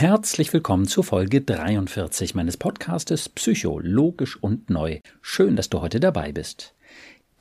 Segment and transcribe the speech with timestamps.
[0.00, 5.00] Herzlich willkommen zur Folge 43 meines Podcastes Psychologisch und Neu.
[5.20, 6.74] Schön, dass du heute dabei bist.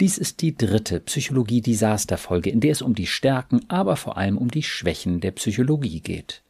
[0.01, 4.51] Dies ist die dritte Psychologie-Desaster-Folge, in der es um die Stärken, aber vor allem um
[4.51, 6.43] die Schwächen der Psychologie geht.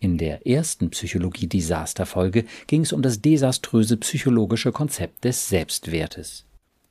[0.00, 6.44] In der ersten Psychologie-Desaster-Folge ging es um das desaströse psychologische Konzept des Selbstwertes.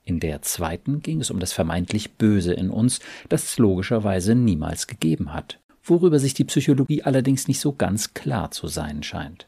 [0.06, 4.88] In der zweiten ging es um das vermeintlich Böse in uns, das es logischerweise niemals
[4.88, 9.48] gegeben hat worüber sich die Psychologie allerdings nicht so ganz klar zu sein scheint.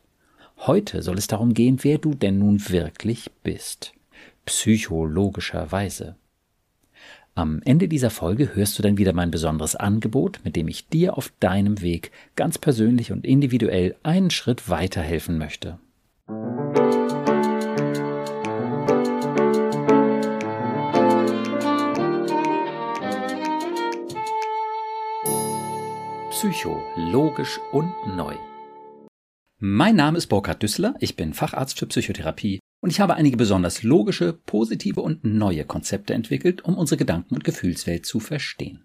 [0.57, 3.93] Heute soll es darum gehen, wer du denn nun wirklich bist.
[4.45, 6.15] Psychologischerweise.
[7.35, 11.17] Am Ende dieser Folge hörst du dann wieder mein besonderes Angebot, mit dem ich dir
[11.17, 15.79] auf deinem Weg ganz persönlich und individuell einen Schritt weiterhelfen möchte.
[26.43, 28.35] Psycho, logisch und neu.
[29.59, 33.81] Mein Name ist Burkhard Düssler, ich bin Facharzt für Psychotherapie und ich habe einige besonders
[33.81, 38.83] logische, positive und neue Konzepte entwickelt, um unsere Gedanken- und Gefühlswelt zu verstehen.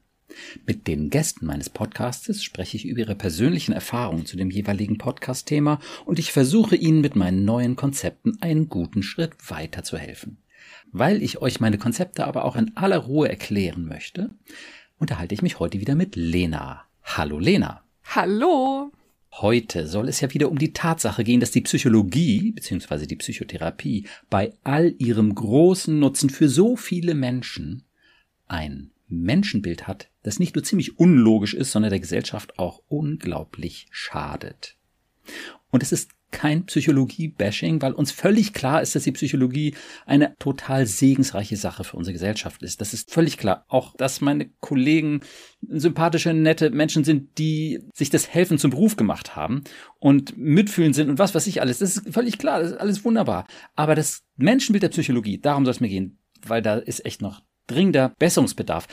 [0.69, 5.81] Mit den Gästen meines Podcastes spreche ich über ihre persönlichen Erfahrungen zu dem jeweiligen Podcast-Thema
[6.05, 10.39] und ich versuche ihnen mit meinen neuen Konzepten einen guten Schritt weiterzuhelfen.
[10.93, 14.31] Weil ich euch meine Konzepte aber auch in aller Ruhe erklären möchte,
[15.01, 16.88] unterhalte ich mich heute wieder mit Lena.
[17.17, 17.83] Hallo Lena.
[18.05, 18.93] Hallo.
[19.33, 23.07] Heute soll es ja wieder um die Tatsache gehen, dass die Psychologie bzw.
[23.07, 27.85] die Psychotherapie bei all ihrem großen Nutzen für so viele Menschen
[28.47, 34.77] ein Menschenbild hat, das nicht nur ziemlich unlogisch ist, sondern der Gesellschaft auch unglaublich schadet.
[35.71, 39.75] Und es ist kein Psychologie-Bashing, weil uns völlig klar ist, dass die Psychologie
[40.07, 42.81] eine total segensreiche Sache für unsere Gesellschaft ist.
[42.81, 43.65] Das ist völlig klar.
[43.69, 45.21] Auch, dass meine Kollegen
[45.67, 49.65] sympathische, nette Menschen sind, die sich das Helfen zum Beruf gemacht haben
[49.99, 51.79] und mitfühlen sind und was weiß ich alles.
[51.79, 52.61] Das ist völlig klar.
[52.61, 53.47] Das ist alles wunderbar.
[53.75, 57.43] Aber das Menschenbild der Psychologie, darum soll es mir gehen, weil da ist echt noch
[57.67, 58.87] dringender Besserungsbedarf.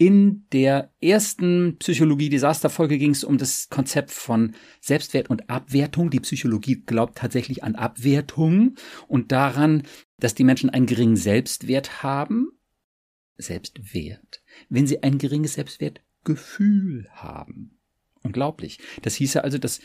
[0.00, 6.10] In der ersten Psychologie-Desaster-Folge ging es um das Konzept von Selbstwert und Abwertung.
[6.10, 8.76] Die Psychologie glaubt tatsächlich an Abwertung
[9.08, 9.82] und daran,
[10.20, 12.52] dass die Menschen einen geringen Selbstwert haben.
[13.38, 14.40] Selbstwert.
[14.68, 17.80] Wenn sie ein geringes Selbstwertgefühl haben.
[18.22, 18.78] Unglaublich.
[19.02, 19.80] Das hieße also, dass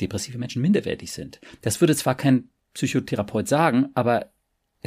[0.00, 1.40] depressive Menschen minderwertig sind.
[1.62, 4.32] Das würde zwar kein Psychotherapeut sagen, aber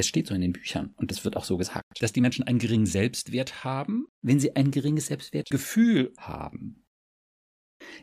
[0.00, 2.46] es steht so in den Büchern und es wird auch so gesagt, dass die Menschen
[2.46, 6.84] einen geringen Selbstwert haben, wenn sie ein geringes Selbstwertgefühl haben.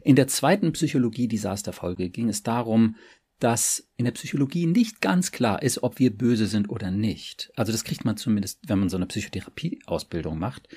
[0.02, 2.96] In der zweiten Psychologie-Desaster-Folge ging es darum,
[3.40, 7.52] dass in der Psychologie nicht ganz klar ist, ob wir böse sind oder nicht.
[7.56, 10.68] Also das kriegt man zumindest, wenn man so eine Psychotherapie-Ausbildung macht,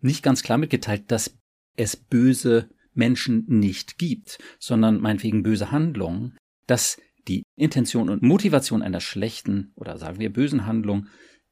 [0.00, 1.38] nicht ganz klar mitgeteilt, dass
[1.76, 6.36] es böse Menschen nicht gibt, sondern meinetwegen böse Handlungen,
[6.66, 7.00] dass
[7.58, 11.06] Intention und Motivation einer schlechten oder sagen wir bösen Handlung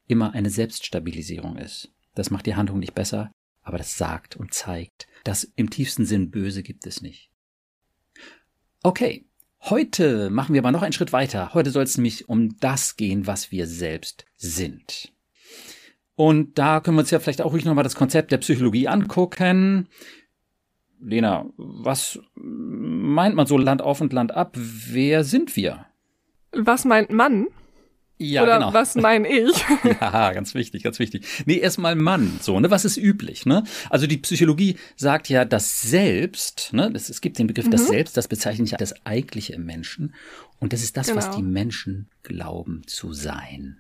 [0.07, 1.93] immer eine Selbststabilisierung ist.
[2.15, 3.31] Das macht die Handlung nicht besser,
[3.63, 7.31] aber das sagt und zeigt, dass im tiefsten Sinn böse gibt es nicht.
[8.83, 9.27] Okay,
[9.63, 11.53] heute machen wir aber noch einen Schritt weiter.
[11.55, 15.13] Heute soll es nämlich um das gehen, was wir selbst sind.
[16.15, 19.89] Und da können wir uns ja vielleicht auch ruhig nochmal das Konzept der Psychologie angucken.
[21.01, 24.57] Lena, was meint man so Land auf und Land ab?
[24.57, 25.87] Wer sind wir?
[26.57, 27.47] Was meint man?
[28.19, 28.73] Ja, Oder genau.
[28.73, 29.55] was meine ich?
[30.01, 31.27] ja, ganz wichtig, ganz wichtig.
[31.45, 32.71] Nee, erstmal Mann, so, ne?
[32.71, 33.65] Was ist üblich, ne?
[33.91, 36.91] Also die Psychologie sagt ja, das Selbst, ne?
[36.91, 37.73] Das, es gibt den Begriff mhm.
[37.73, 40.15] das Selbst, das bezeichnet ja das Eigentliche im Menschen.
[40.61, 41.19] Und das ist das, genau.
[41.19, 43.77] was die Menschen glauben zu sein.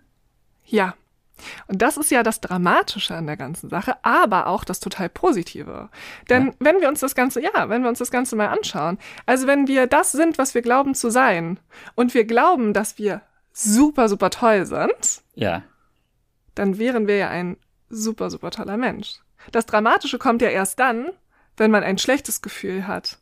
[0.66, 0.94] Ja,
[1.68, 5.88] und das ist ja das Dramatische an der ganzen Sache, aber auch das total Positive.
[6.28, 6.52] Denn ja.
[6.58, 9.68] wenn wir uns das Ganze, ja, wenn wir uns das Ganze mal anschauen, also wenn
[9.68, 11.58] wir das sind, was wir glauben zu sein,
[11.94, 15.62] und wir glauben, dass wir super, super toll sind, ja.
[16.54, 17.56] dann wären wir ja ein
[17.88, 19.20] super, super toller Mensch.
[19.52, 21.10] Das Dramatische kommt ja erst dann,
[21.56, 23.18] wenn man ein schlechtes Gefühl hat.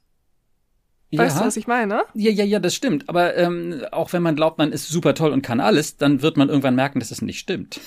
[1.12, 1.42] Weißt ja.
[1.42, 2.02] du, was ich meine?
[2.14, 3.08] Ja, ja, ja, das stimmt.
[3.08, 6.36] Aber ähm, auch wenn man glaubt, man ist super toll und kann alles, dann wird
[6.36, 7.80] man irgendwann merken, dass es nicht stimmt.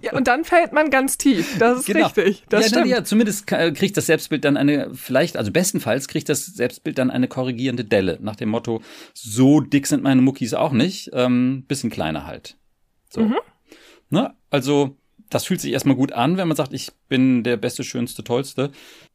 [0.00, 1.58] Ja, und dann fällt man ganz tief.
[1.58, 2.06] Das ist genau.
[2.06, 2.44] richtig.
[2.48, 2.86] Das ja, stimmt.
[2.86, 7.28] ja, zumindest kriegt das Selbstbild dann eine, vielleicht, also bestenfalls kriegt das Selbstbild dann eine
[7.28, 8.18] korrigierende Delle.
[8.20, 8.82] Nach dem Motto,
[9.14, 12.56] so dick sind meine Muckis auch nicht, ähm, bisschen kleiner halt.
[13.10, 13.22] So.
[13.22, 13.36] Mhm.
[14.10, 14.34] Ne?
[14.50, 14.96] Also,
[15.30, 18.70] das fühlt sich erstmal gut an, wenn man sagt, ich bin der Beste, Schönste, Tollste.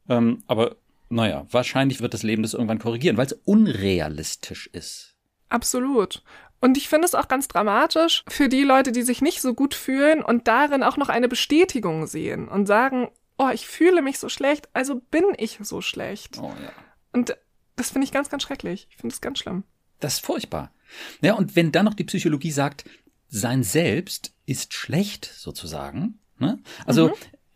[0.08, 0.76] Ähm, aber
[1.08, 5.16] naja, wahrscheinlich wird das Leben das irgendwann korrigieren, weil es unrealistisch ist.
[5.48, 6.22] Absolut.
[6.64, 9.74] Und ich finde es auch ganz dramatisch für die Leute, die sich nicht so gut
[9.74, 14.30] fühlen und darin auch noch eine Bestätigung sehen und sagen, oh, ich fühle mich so
[14.30, 16.38] schlecht, also bin ich so schlecht.
[16.40, 16.72] Oh ja.
[17.12, 17.36] Und
[17.76, 18.86] das finde ich ganz, ganz schrecklich.
[18.88, 19.64] Ich finde es ganz schlimm.
[20.00, 20.72] das ist furchtbar.
[21.20, 22.86] Ja, und wenn dann noch die Psychologie sagt,
[23.28, 26.60] sein Selbst ist schlecht sozusagen, ne?
[26.86, 27.08] also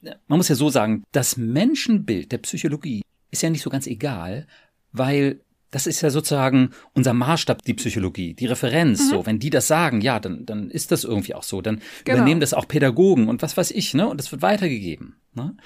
[0.03, 0.11] mhm.
[0.27, 3.01] man muss ja so sagen, das Menschenbild der Psychologie
[3.31, 4.47] ist ja nicht so ganz egal,
[4.93, 5.41] weil
[5.71, 9.05] das ist ja sozusagen unser Maßstab, die Psychologie, die Referenz.
[9.05, 9.11] Mhm.
[9.11, 11.61] So, wenn die das sagen, ja, dann, dann ist das irgendwie auch so.
[11.61, 12.19] Dann genau.
[12.19, 14.09] übernehmen das auch Pädagogen und was weiß ich, ne?
[14.09, 15.17] Und das wird weitergegeben.
[15.35, 15.57] Ne?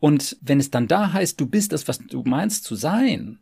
[0.00, 3.38] Und wenn es dann da heißt, du bist das, was du meinst zu sein,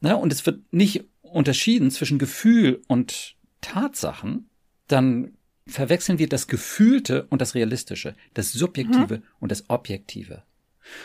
[0.00, 0.16] ne?
[0.16, 4.48] Und es wird nicht unterschieden zwischen Gefühl und Tatsachen,
[4.86, 5.32] dann
[5.66, 9.22] verwechseln wir das Gefühlte und das Realistische, das Subjektive mhm.
[9.40, 10.42] und das Objektive.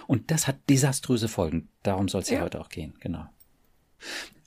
[0.08, 1.70] Und das hat desaströse Folgen.
[1.84, 3.30] Darum soll es ja heute auch gehen, genau.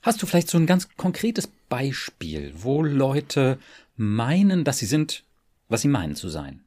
[0.01, 3.59] Hast du vielleicht so ein ganz konkretes Beispiel, wo Leute
[3.95, 5.23] meinen, dass sie sind,
[5.69, 6.63] was sie meinen zu sein?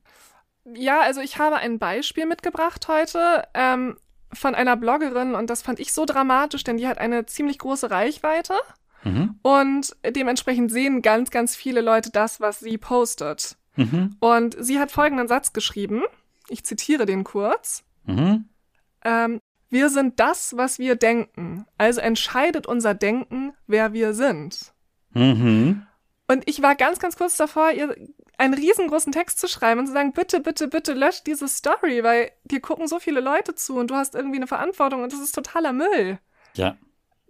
[0.72, 3.96] Ja, also ich habe ein Beispiel mitgebracht heute ähm,
[4.32, 7.90] von einer Bloggerin und das fand ich so dramatisch, denn die hat eine ziemlich große
[7.90, 8.54] Reichweite
[9.02, 9.38] mhm.
[9.42, 13.56] und dementsprechend sehen ganz, ganz viele Leute das, was sie postet.
[13.76, 14.16] Mhm.
[14.20, 16.02] Und sie hat folgenden Satz geschrieben,
[16.48, 17.84] ich zitiere den kurz.
[18.06, 18.48] Mhm.
[19.04, 19.40] Ähm,
[19.74, 21.66] wir sind das, was wir denken.
[21.76, 24.72] Also entscheidet unser Denken, wer wir sind.
[25.14, 25.84] Mhm.
[26.28, 27.94] Und ich war ganz, ganz kurz davor, ihr
[28.38, 32.30] einen riesengroßen Text zu schreiben und zu sagen, bitte, bitte, bitte löscht diese Story, weil
[32.44, 35.34] dir gucken so viele Leute zu und du hast irgendwie eine Verantwortung und das ist
[35.34, 36.20] totaler Müll.
[36.54, 36.76] Ja.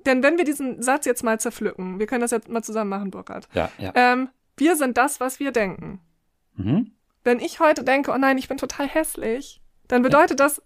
[0.04, 3.10] Denn wenn wir diesen Satz jetzt mal zerpflücken, wir können das jetzt mal zusammen machen,
[3.10, 3.48] Burkhard.
[3.54, 3.92] Ja, ja.
[3.94, 6.00] Ähm, wir sind das, was wir denken.
[6.56, 6.92] Mhm.
[7.24, 10.44] Wenn ich heute denke, oh nein, ich bin total hässlich, dann bedeutet ja.
[10.44, 10.62] das,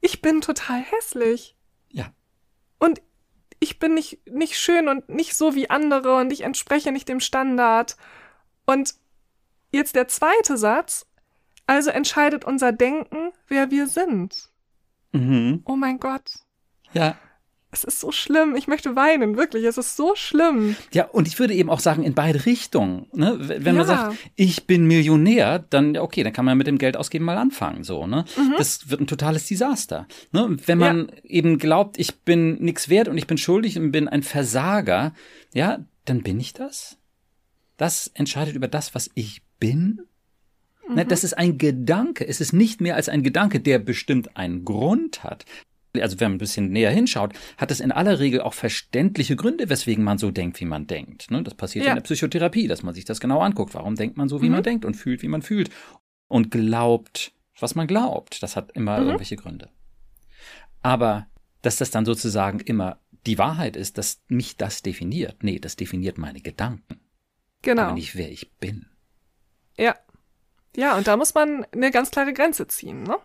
[0.00, 1.56] ich bin total hässlich.
[1.90, 2.12] Ja.
[2.78, 3.00] Und
[3.60, 7.20] ich bin nicht, nicht schön und nicht so wie andere und ich entspreche nicht dem
[7.20, 7.96] Standard.
[8.66, 8.94] Und
[9.72, 11.06] jetzt der zweite Satz.
[11.66, 14.50] Also entscheidet unser Denken, wer wir sind.
[15.12, 15.62] Mhm.
[15.66, 16.30] Oh mein Gott.
[16.94, 17.18] Ja.
[17.70, 18.56] Es ist so schlimm.
[18.56, 19.64] Ich möchte weinen, wirklich.
[19.64, 20.74] Es ist so schlimm.
[20.92, 23.06] Ja, und ich würde eben auch sagen, in beide Richtungen.
[23.12, 23.36] Ne?
[23.38, 23.72] Wenn ja.
[23.72, 27.36] man sagt, ich bin Millionär, dann, okay, dann kann man mit dem Geld ausgeben mal
[27.36, 27.84] anfangen.
[27.84, 28.24] So, ne?
[28.38, 28.54] Mhm.
[28.56, 30.06] Das wird ein totales Desaster.
[30.32, 30.56] Ne?
[30.64, 31.24] Wenn man ja.
[31.24, 35.12] eben glaubt, ich bin nichts wert und ich bin schuldig und bin ein Versager,
[35.52, 36.96] ja, dann bin ich das.
[37.76, 40.00] Das entscheidet über das, was ich bin.
[40.88, 41.08] Ne, mhm.
[41.08, 42.26] Das ist ein Gedanke.
[42.26, 45.44] Es ist nicht mehr als ein Gedanke, der bestimmt einen Grund hat
[45.94, 49.68] also wenn man ein bisschen näher hinschaut, hat es in aller Regel auch verständliche Gründe,
[49.68, 51.30] weswegen man so denkt, wie man denkt.
[51.30, 51.42] Ne?
[51.42, 51.92] Das passiert ja.
[51.92, 53.74] in der Psychotherapie, dass man sich das genau anguckt.
[53.74, 54.52] Warum denkt man so, wie mhm.
[54.52, 55.70] man denkt und fühlt, wie man fühlt
[56.28, 58.42] und glaubt, was man glaubt.
[58.42, 59.06] Das hat immer mhm.
[59.06, 59.70] irgendwelche Gründe.
[60.82, 61.26] Aber
[61.62, 65.42] dass das dann sozusagen immer die Wahrheit ist, dass mich das definiert.
[65.42, 67.00] Nee, das definiert meine Gedanken.
[67.62, 67.82] Genau.
[67.82, 68.86] Aber nicht, wer ich bin.
[69.76, 69.96] Ja.
[70.76, 73.16] Ja, und da muss man eine ganz klare Grenze ziehen, ne?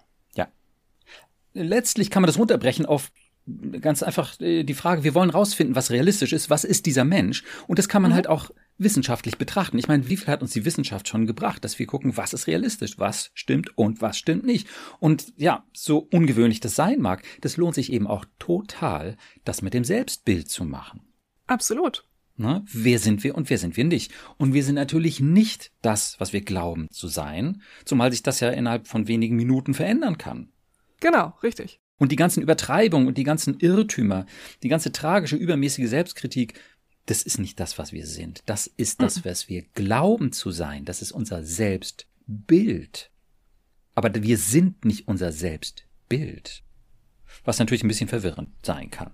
[1.53, 3.11] Letztlich kann man das runterbrechen auf
[3.81, 7.44] ganz einfach äh, die Frage, wir wollen rausfinden, was realistisch ist, was ist dieser Mensch?
[7.67, 8.15] Und das kann man mhm.
[8.15, 9.77] halt auch wissenschaftlich betrachten.
[9.77, 12.47] Ich meine, wie viel hat uns die Wissenschaft schon gebracht, dass wir gucken, was ist
[12.47, 14.67] realistisch, was stimmt und was stimmt nicht.
[15.00, 19.73] Und ja, so ungewöhnlich das sein mag, das lohnt sich eben auch total, das mit
[19.73, 21.01] dem Selbstbild zu machen.
[21.45, 22.05] Absolut.
[22.35, 24.11] Na, wer sind wir und wer sind wir nicht?
[24.38, 28.50] Und wir sind natürlich nicht das, was wir glauben zu sein, zumal sich das ja
[28.50, 30.52] innerhalb von wenigen Minuten verändern kann.
[31.03, 31.81] Genau, richtig.
[31.97, 34.25] Und die ganzen Übertreibungen und die ganzen Irrtümer,
[34.63, 36.53] die ganze tragische, übermäßige Selbstkritik,
[37.05, 38.41] das ist nicht das, was wir sind.
[38.45, 40.86] Das ist das, was wir glauben zu sein.
[40.86, 43.12] Das ist unser Selbstbild.
[43.95, 46.63] Aber wir sind nicht unser Selbstbild.
[47.43, 49.12] Was natürlich ein bisschen verwirrend sein kann.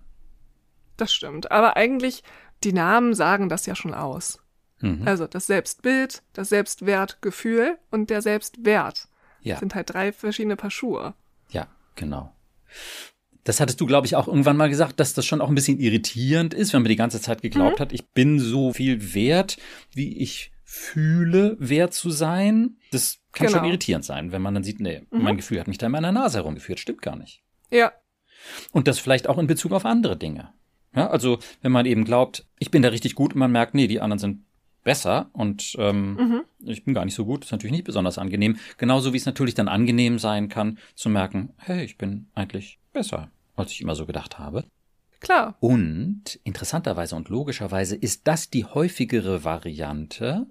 [0.95, 1.49] Das stimmt.
[1.49, 2.23] Aber eigentlich,
[2.63, 4.43] die Namen sagen das ja schon aus.
[4.79, 5.07] Mhm.
[5.07, 9.07] Also das Selbstbild, das Selbstwertgefühl und der Selbstwert
[9.41, 9.57] ja.
[9.57, 11.15] sind halt drei verschiedene Paar Schuhe.
[11.99, 12.33] Genau.
[13.43, 15.79] Das hattest du, glaube ich, auch irgendwann mal gesagt, dass das schon auch ein bisschen
[15.79, 17.81] irritierend ist, wenn man die ganze Zeit geglaubt mhm.
[17.81, 19.57] hat, ich bin so viel wert,
[19.93, 22.77] wie ich fühle, wert zu sein.
[22.91, 23.59] Das kann genau.
[23.59, 25.23] schon irritierend sein, wenn man dann sieht, nee, mhm.
[25.23, 26.79] mein Gefühl hat mich da in meiner Nase herumgeführt.
[26.79, 27.43] Stimmt gar nicht.
[27.69, 27.91] Ja.
[28.71, 30.53] Und das vielleicht auch in Bezug auf andere Dinge.
[30.95, 33.87] Ja, also wenn man eben glaubt, ich bin da richtig gut und man merkt, nee,
[33.87, 34.45] die anderen sind
[34.83, 36.41] besser und ähm, mhm.
[36.65, 37.45] ich bin gar nicht so gut.
[37.45, 38.57] ist natürlich nicht besonders angenehm.
[38.77, 43.29] Genauso wie es natürlich dann angenehm sein kann, zu merken, hey, ich bin eigentlich besser,
[43.55, 44.65] als ich immer so gedacht habe.
[45.19, 45.57] Klar.
[45.59, 50.47] Und interessanterweise und logischerweise ist das die häufigere Variante,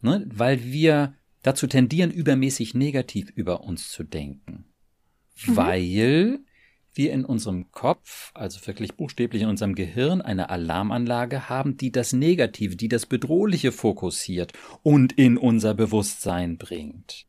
[0.00, 4.64] ne, weil wir dazu tendieren, übermäßig negativ über uns zu denken.
[5.44, 5.56] Mhm.
[5.56, 6.38] Weil
[6.96, 12.12] wir in unserem Kopf, also wirklich buchstäblich in unserem Gehirn, eine Alarmanlage haben, die das
[12.12, 17.26] Negative, die das Bedrohliche fokussiert und in unser Bewusstsein bringt.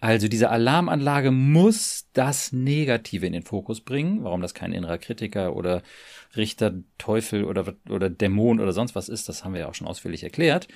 [0.00, 4.22] Also diese Alarmanlage muss das Negative in den Fokus bringen.
[4.22, 5.82] Warum das kein innerer Kritiker oder
[6.36, 9.88] Richter, Teufel oder, oder Dämon oder sonst was ist, das haben wir ja auch schon
[9.88, 10.68] ausführlich erklärt.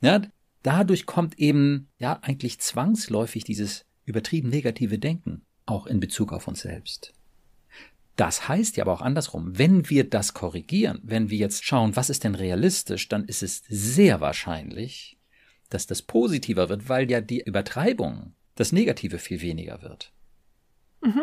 [0.00, 0.22] Ja,
[0.62, 6.62] dadurch kommt eben ja eigentlich zwangsläufig dieses übertrieben negative Denken auch in Bezug auf uns
[6.62, 7.12] selbst.
[8.20, 12.10] Das heißt ja aber auch andersrum, wenn wir das korrigieren, wenn wir jetzt schauen, was
[12.10, 15.16] ist denn realistisch, dann ist es sehr wahrscheinlich,
[15.70, 20.12] dass das positiver wird, weil ja die Übertreibung, das Negative viel weniger wird.
[21.00, 21.22] Mhm.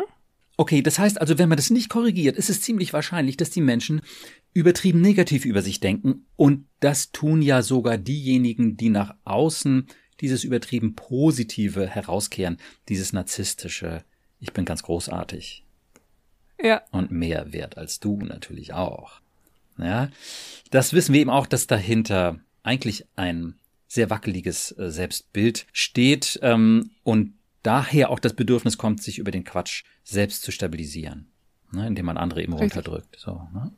[0.56, 3.60] Okay, das heißt also, wenn man das nicht korrigiert, ist es ziemlich wahrscheinlich, dass die
[3.60, 4.00] Menschen
[4.52, 9.86] übertrieben negativ über sich denken und das tun ja sogar diejenigen, die nach außen
[10.20, 12.56] dieses übertrieben Positive herauskehren,
[12.88, 14.02] dieses narzisstische,
[14.40, 15.62] ich bin ganz großartig.
[16.60, 16.82] Ja.
[16.90, 19.20] Und mehr wert als du natürlich auch.
[19.78, 20.10] Ja,
[20.70, 23.54] das wissen wir eben auch, dass dahinter eigentlich ein
[23.86, 29.44] sehr wackeliges äh, Selbstbild steht ähm, und daher auch das Bedürfnis kommt, sich über den
[29.44, 31.28] Quatsch selbst zu stabilisieren,
[31.72, 32.76] ne, indem man andere eben Richtig.
[32.76, 33.16] runterdrückt.
[33.18, 33.72] So, ne?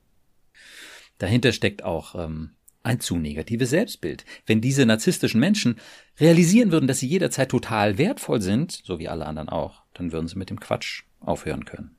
[1.18, 4.24] Dahinter steckt auch ähm, ein zu negatives Selbstbild.
[4.46, 5.76] Wenn diese narzisstischen Menschen
[6.18, 10.28] realisieren würden, dass sie jederzeit total wertvoll sind, so wie alle anderen auch, dann würden
[10.28, 11.94] sie mit dem Quatsch aufhören können.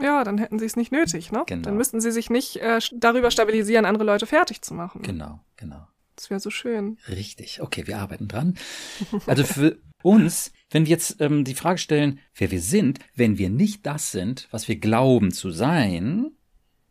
[0.00, 1.44] Ja, dann hätten sie es nicht nötig, ne?
[1.46, 1.62] Genau.
[1.62, 5.02] Dann müssten sie sich nicht äh, darüber stabilisieren, andere Leute fertig zu machen.
[5.02, 5.86] Genau, genau.
[6.16, 6.98] Das wäre so schön.
[7.08, 7.62] Richtig.
[7.62, 8.58] Okay, wir arbeiten dran.
[9.26, 13.50] Also für uns, wenn wir jetzt ähm, die Frage stellen, wer wir sind, wenn wir
[13.50, 16.30] nicht das sind, was wir glauben zu sein,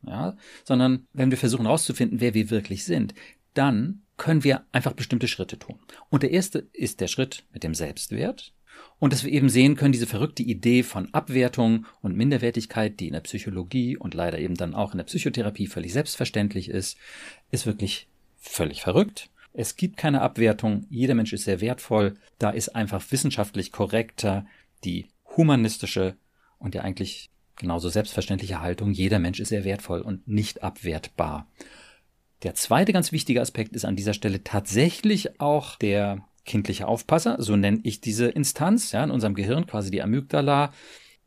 [0.01, 3.13] ja, sondern wenn wir versuchen herauszufinden, wer wir wirklich sind,
[3.53, 5.79] dann können wir einfach bestimmte Schritte tun.
[6.09, 8.53] Und der erste ist der Schritt mit dem Selbstwert.
[8.99, 13.13] Und dass wir eben sehen können, diese verrückte Idee von Abwertung und Minderwertigkeit, die in
[13.13, 16.97] der Psychologie und leider eben dann auch in der Psychotherapie völlig selbstverständlich ist,
[17.51, 18.07] ist wirklich
[18.37, 19.29] völlig verrückt.
[19.53, 24.45] Es gibt keine Abwertung, jeder Mensch ist sehr wertvoll, da ist einfach wissenschaftlich korrekter
[24.83, 26.15] die humanistische
[26.59, 31.47] und ja eigentlich genauso selbstverständliche Haltung, jeder Mensch ist sehr wertvoll und nicht abwertbar.
[32.43, 37.55] Der zweite ganz wichtige Aspekt ist an dieser Stelle tatsächlich auch der kindliche Aufpasser, so
[37.55, 40.73] nenne ich diese Instanz, ja, in unserem Gehirn quasi die Amygdala,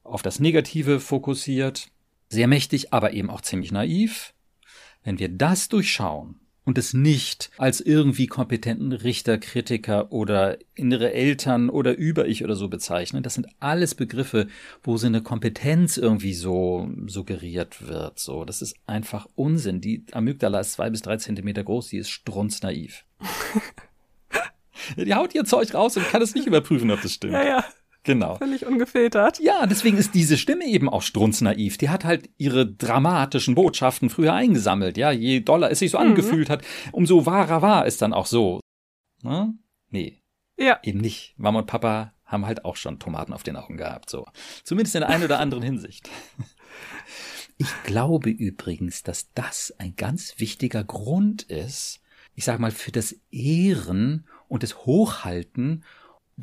[0.02, 1.88] auf das Negative fokussiert,
[2.28, 4.34] sehr mächtig, aber eben auch ziemlich naiv.
[5.04, 11.70] Wenn wir das durchschauen, und es nicht als irgendwie kompetenten Richter, Kritiker oder innere Eltern
[11.70, 13.22] oder Über-Ich oder so bezeichnen.
[13.22, 14.46] Das sind alles Begriffe,
[14.82, 18.18] wo so eine Kompetenz irgendwie so suggeriert wird.
[18.18, 19.80] So, das ist einfach Unsinn.
[19.80, 23.04] Die Amygdala ist zwei bis drei Zentimeter groß, die ist strunznaiv.
[24.96, 27.34] die haut ihr Zeug raus und kann es nicht überprüfen, ob das stimmt.
[27.34, 27.64] Ja, ja.
[28.04, 28.36] Genau.
[28.36, 29.38] Völlig ungefiltert.
[29.38, 31.78] Ja, deswegen ist diese Stimme eben auch strunznaiv.
[31.78, 34.96] Die hat halt ihre dramatischen Botschaften früher eingesammelt.
[34.96, 36.08] Ja, je doller es sich so mhm.
[36.08, 38.60] angefühlt hat, umso wahrer war es dann auch so.
[39.22, 39.54] Ne?
[39.90, 40.20] Nee.
[40.58, 40.80] Ja.
[40.82, 41.34] Eben nicht.
[41.36, 44.26] Mama und Papa haben halt auch schon Tomaten auf den Augen gehabt, so.
[44.64, 46.10] Zumindest in der einen oder anderen Hinsicht.
[47.58, 52.00] Ich glaube übrigens, dass das ein ganz wichtiger Grund ist,
[52.34, 55.82] ich sag mal, für das Ehren und das Hochhalten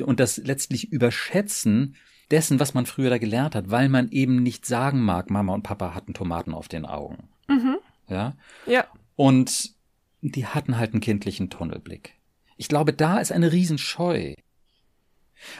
[0.02, 1.96] und das letztlich Überschätzen
[2.32, 5.62] dessen, was man früher da gelernt hat, weil man eben nicht sagen mag, Mama und
[5.62, 7.30] Papa hatten Tomaten auf den Augen.
[7.48, 7.78] Mhm.
[8.08, 8.34] Ja?
[8.66, 8.86] Ja.
[9.16, 9.76] Und
[10.22, 12.16] die hatten halt einen kindlichen Tunnelblick.
[12.58, 14.34] Ich glaube, da ist eine Riesenscheu.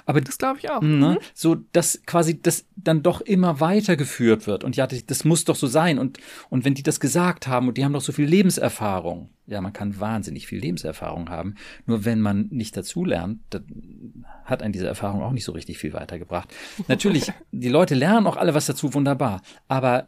[0.06, 0.82] Aber das glaube ich auch.
[0.82, 1.18] Ne, mhm.
[1.34, 4.64] So, dass quasi das dann doch immer weitergeführt wird.
[4.64, 6.00] Und ja, das, muss doch so sein.
[6.00, 6.20] Und,
[6.50, 9.30] und wenn die das gesagt haben und die haben doch so viel Lebenserfahrung.
[9.48, 11.56] Ja, man kann wahnsinnig viel Lebenserfahrung haben.
[11.86, 15.94] Nur wenn man nicht dazulernt, dann hat einen diese Erfahrung auch nicht so richtig viel
[15.94, 16.54] weitergebracht.
[16.88, 19.42] Natürlich, die Leute lernen auch alle was dazu, wunderbar.
[19.68, 20.08] Aber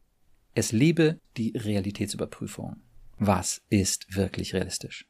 [0.54, 2.78] es lebe die Realitätsüberprüfung.
[3.18, 5.06] Was ist wirklich realistisch?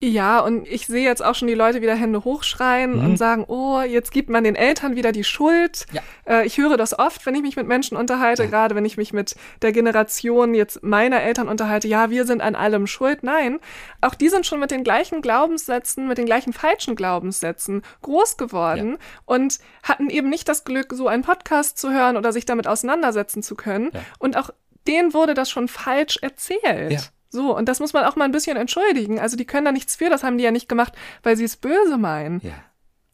[0.00, 3.04] Ja, und ich sehe jetzt auch schon die Leute wieder Hände hochschreien mhm.
[3.04, 5.86] und sagen, oh, jetzt gibt man den Eltern wieder die Schuld.
[5.90, 6.02] Ja.
[6.24, 8.48] Äh, ich höre das oft, wenn ich mich mit Menschen unterhalte, ja.
[8.48, 12.54] gerade wenn ich mich mit der Generation jetzt meiner Eltern unterhalte, ja, wir sind an
[12.54, 13.24] allem schuld.
[13.24, 13.58] Nein,
[14.00, 18.92] auch die sind schon mit den gleichen Glaubenssätzen, mit den gleichen falschen Glaubenssätzen groß geworden
[18.92, 18.98] ja.
[19.24, 23.42] und hatten eben nicht das Glück, so einen Podcast zu hören oder sich damit auseinandersetzen
[23.42, 23.90] zu können.
[24.20, 24.50] Und auch
[24.86, 27.10] denen wurde das schon falsch erzählt.
[27.30, 29.18] So, und das muss man auch mal ein bisschen entschuldigen.
[29.18, 31.56] Also die können da nichts für, das haben die ja nicht gemacht, weil sie es
[31.56, 32.40] böse meinen.
[32.42, 32.54] Ja.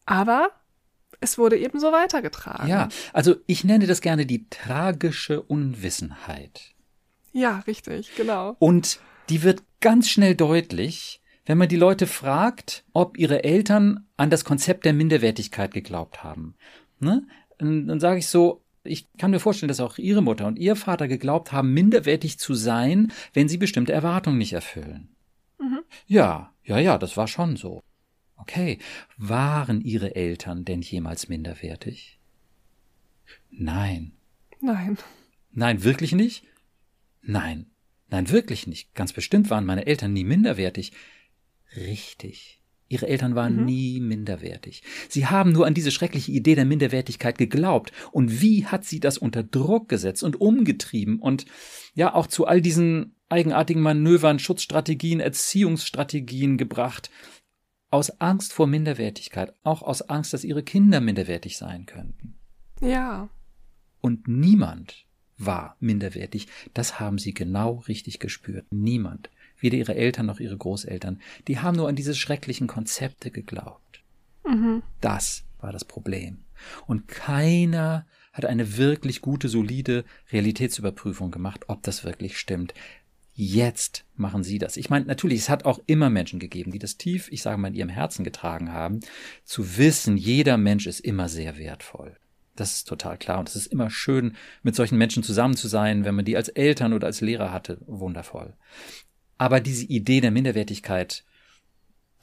[0.05, 0.51] Aber
[1.19, 2.67] es wurde eben so weitergetragen.
[2.67, 6.75] Ja, also ich nenne das gerne die tragische Unwissenheit.
[7.31, 8.55] Ja, richtig, genau.
[8.59, 14.29] Und die wird ganz schnell deutlich, wenn man die Leute fragt, ob ihre Eltern an
[14.29, 16.55] das Konzept der Minderwertigkeit geglaubt haben.
[16.99, 17.27] Ne?
[17.57, 21.07] Dann sage ich so, ich kann mir vorstellen, dass auch Ihre Mutter und Ihr Vater
[21.07, 25.09] geglaubt haben, minderwertig zu sein, wenn sie bestimmte Erwartungen nicht erfüllen.
[25.59, 25.79] Mhm.
[26.07, 27.81] Ja, ja, ja, das war schon so.
[28.37, 28.79] Okay,
[29.17, 32.19] waren ihre Eltern denn jemals minderwertig?
[33.49, 34.11] Nein.
[34.61, 34.97] Nein.
[35.51, 36.45] Nein, wirklich nicht?
[37.21, 37.67] Nein.
[38.09, 38.93] Nein, wirklich nicht.
[38.93, 40.91] Ganz bestimmt waren meine Eltern nie minderwertig.
[41.75, 42.61] Richtig.
[42.87, 43.65] Ihre Eltern waren mhm.
[43.65, 44.83] nie minderwertig.
[45.09, 47.91] Sie haben nur an diese schreckliche Idee der Minderwertigkeit geglaubt.
[48.11, 51.45] Und wie hat sie das unter Druck gesetzt und umgetrieben und
[51.95, 57.09] ja auch zu all diesen eigenartigen Manövern, Schutzstrategien, Erziehungsstrategien gebracht?
[57.89, 62.35] Aus Angst vor Minderwertigkeit, auch aus Angst, dass ihre Kinder minderwertig sein könnten.
[62.81, 63.29] Ja.
[64.01, 65.05] Und niemand
[65.37, 66.47] war minderwertig.
[66.73, 68.65] Das haben sie genau richtig gespürt.
[68.71, 71.19] Niemand weder ihre Eltern noch ihre Großeltern.
[71.47, 74.03] Die haben nur an diese schrecklichen Konzepte geglaubt.
[74.45, 74.83] Mhm.
[75.01, 76.39] Das war das Problem.
[76.87, 82.73] Und keiner hat eine wirklich gute, solide Realitätsüberprüfung gemacht, ob das wirklich stimmt.
[83.33, 84.77] Jetzt machen sie das.
[84.77, 87.69] Ich meine, natürlich, es hat auch immer Menschen gegeben, die das tief, ich sage mal,
[87.69, 89.01] in ihrem Herzen getragen haben,
[89.43, 92.15] zu wissen, jeder Mensch ist immer sehr wertvoll.
[92.55, 93.39] Das ist total klar.
[93.39, 96.47] Und es ist immer schön, mit solchen Menschen zusammen zu sein, wenn man die als
[96.47, 97.79] Eltern oder als Lehrer hatte.
[97.85, 98.53] Wundervoll.
[99.37, 101.23] Aber diese Idee der Minderwertigkeit,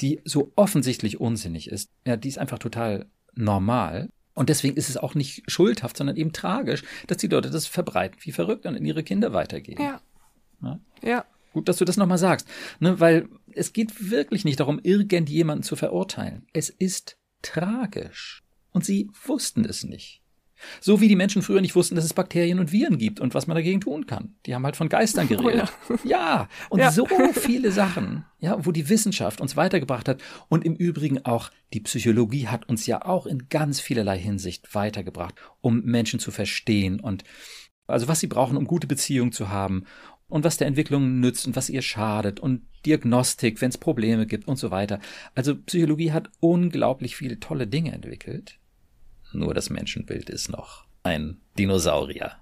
[0.00, 4.10] die so offensichtlich unsinnig ist, ja, die ist einfach total normal.
[4.34, 8.18] Und deswegen ist es auch nicht schuldhaft, sondern eben tragisch, dass die Leute das verbreiten
[8.22, 9.82] wie verrückt und in ihre Kinder weitergeben.
[9.82, 10.00] Ja.
[10.62, 10.80] Ja.
[11.02, 11.24] ja.
[11.52, 12.48] Gut, dass du das nochmal sagst,
[12.80, 16.46] ne, weil es geht wirklich nicht darum, irgendjemanden zu verurteilen.
[16.54, 18.42] Es ist tragisch.
[18.70, 20.21] Und sie wussten es nicht.
[20.80, 23.46] So wie die Menschen früher nicht wussten, dass es Bakterien und Viren gibt und was
[23.46, 24.34] man dagegen tun kann.
[24.46, 25.72] Die haben halt von Geistern geredet.
[25.88, 26.04] Oh ja.
[26.04, 26.48] ja.
[26.70, 26.90] und ja.
[26.90, 30.22] so viele Sachen, ja, wo die Wissenschaft uns weitergebracht hat.
[30.48, 35.34] Und im Übrigen auch die Psychologie hat uns ja auch in ganz vielerlei Hinsicht weitergebracht,
[35.60, 37.24] um Menschen zu verstehen und
[37.86, 39.84] also was sie brauchen, um gute Beziehungen zu haben
[40.28, 44.48] und was der Entwicklung nützt und was ihr schadet und Diagnostik, wenn es Probleme gibt
[44.48, 44.98] und so weiter.
[45.34, 48.58] Also Psychologie hat unglaublich viele tolle Dinge entwickelt.
[49.32, 52.36] Nur das Menschenbild ist noch ein Dinosaurier.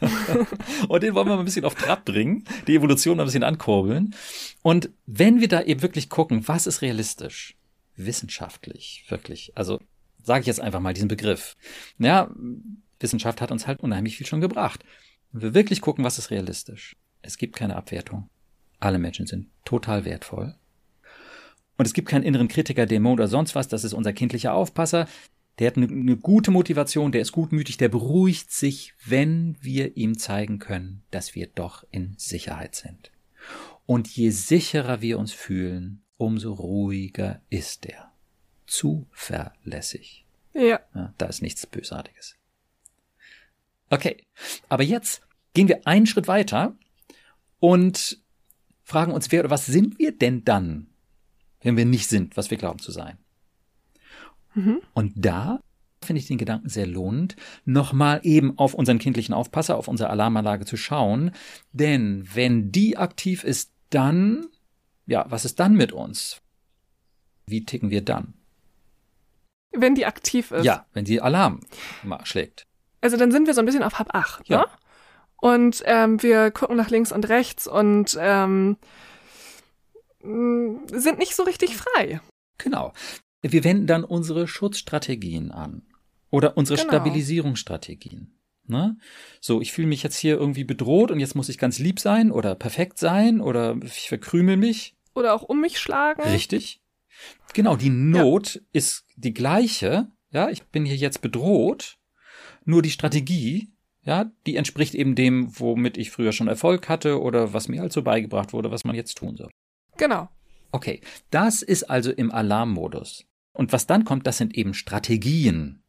[0.88, 3.42] und den wollen wir mal ein bisschen auf Trab bringen, die Evolution mal ein bisschen
[3.42, 4.14] ankurbeln.
[4.62, 7.56] Und wenn wir da eben wirklich gucken, was ist realistisch,
[7.96, 9.80] wissenschaftlich, wirklich, also
[10.22, 11.56] sage ich jetzt einfach mal diesen Begriff.
[11.98, 12.30] Ja,
[13.00, 14.84] Wissenschaft hat uns halt unheimlich viel schon gebracht.
[15.32, 18.28] Wenn wir wirklich gucken, was ist realistisch, es gibt keine Abwertung.
[18.80, 20.54] Alle Menschen sind total wertvoll.
[21.76, 25.08] Und es gibt keinen inneren Kritiker, Dämon oder sonst was, das ist unser kindlicher Aufpasser.
[25.58, 30.18] Der hat eine, eine gute Motivation, der ist gutmütig, der beruhigt sich, wenn wir ihm
[30.18, 33.12] zeigen können, dass wir doch in Sicherheit sind.
[33.86, 38.12] Und je sicherer wir uns fühlen, umso ruhiger ist er.
[38.66, 40.24] Zuverlässig.
[40.54, 40.80] Ja.
[40.94, 41.14] ja.
[41.18, 42.36] Da ist nichts Bösartiges.
[43.90, 44.24] Okay,
[44.68, 46.76] aber jetzt gehen wir einen Schritt weiter
[47.60, 48.18] und
[48.82, 50.88] fragen uns, wer oder was sind wir denn dann,
[51.62, 53.18] wenn wir nicht sind, was wir glauben zu sein?
[54.54, 54.80] Mhm.
[54.94, 55.60] Und da
[56.04, 60.64] finde ich den Gedanken sehr lohnend, nochmal eben auf unseren kindlichen Aufpasser, auf unsere Alarmanlage
[60.64, 61.32] zu schauen.
[61.72, 64.46] Denn wenn die aktiv ist, dann,
[65.06, 66.40] ja, was ist dann mit uns?
[67.46, 68.34] Wie ticken wir dann?
[69.72, 70.64] Wenn die aktiv ist.
[70.64, 71.60] Ja, wenn sie Alarm
[72.22, 72.64] schlägt.
[73.00, 74.60] Also dann sind wir so ein bisschen auf Hab 8, ja.
[74.60, 74.66] Ne?
[75.36, 78.78] Und ähm, wir gucken nach links und rechts und ähm,
[80.22, 82.20] sind nicht so richtig frei.
[82.56, 82.92] Genau
[83.52, 85.82] wir wenden dann unsere Schutzstrategien an
[86.30, 86.90] oder unsere genau.
[86.90, 88.38] Stabilisierungsstrategien.
[88.66, 88.96] Ne?
[89.40, 92.30] So, ich fühle mich jetzt hier irgendwie bedroht und jetzt muss ich ganz lieb sein
[92.30, 94.96] oder perfekt sein oder ich verkrümel mich.
[95.14, 96.22] Oder auch um mich schlagen.
[96.22, 96.80] Richtig.
[97.52, 98.60] Genau, die Not ja.
[98.72, 100.08] ist die gleiche.
[100.30, 101.98] Ja, ich bin hier jetzt bedroht.
[102.64, 107.52] Nur die Strategie, ja, die entspricht eben dem, womit ich früher schon Erfolg hatte oder
[107.52, 109.50] was mir halt so beigebracht wurde, was man jetzt tun soll.
[109.98, 110.28] Genau.
[110.72, 113.24] Okay, das ist also im Alarmmodus.
[113.54, 115.82] Und was dann kommt, das sind eben Strategien.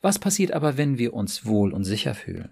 [0.00, 2.50] Was passiert aber, wenn wir uns wohl und sicher fühlen?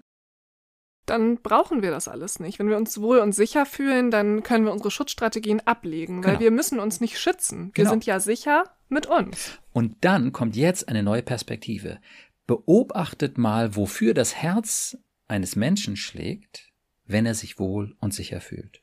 [1.06, 2.58] Dann brauchen wir das alles nicht.
[2.58, 6.40] Wenn wir uns wohl und sicher fühlen, dann können wir unsere Schutzstrategien ablegen, weil genau.
[6.40, 7.72] wir müssen uns nicht schützen.
[7.74, 7.90] Wir genau.
[7.90, 9.58] sind ja sicher mit uns.
[9.72, 11.98] Und dann kommt jetzt eine neue Perspektive.
[12.46, 16.70] Beobachtet mal, wofür das Herz eines Menschen schlägt,
[17.06, 18.80] wenn er sich wohl und sicher fühlt.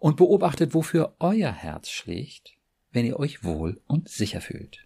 [0.00, 2.57] Und beobachtet, wofür euer Herz schlägt,
[2.92, 4.84] wenn ihr euch wohl und sicher fühlt.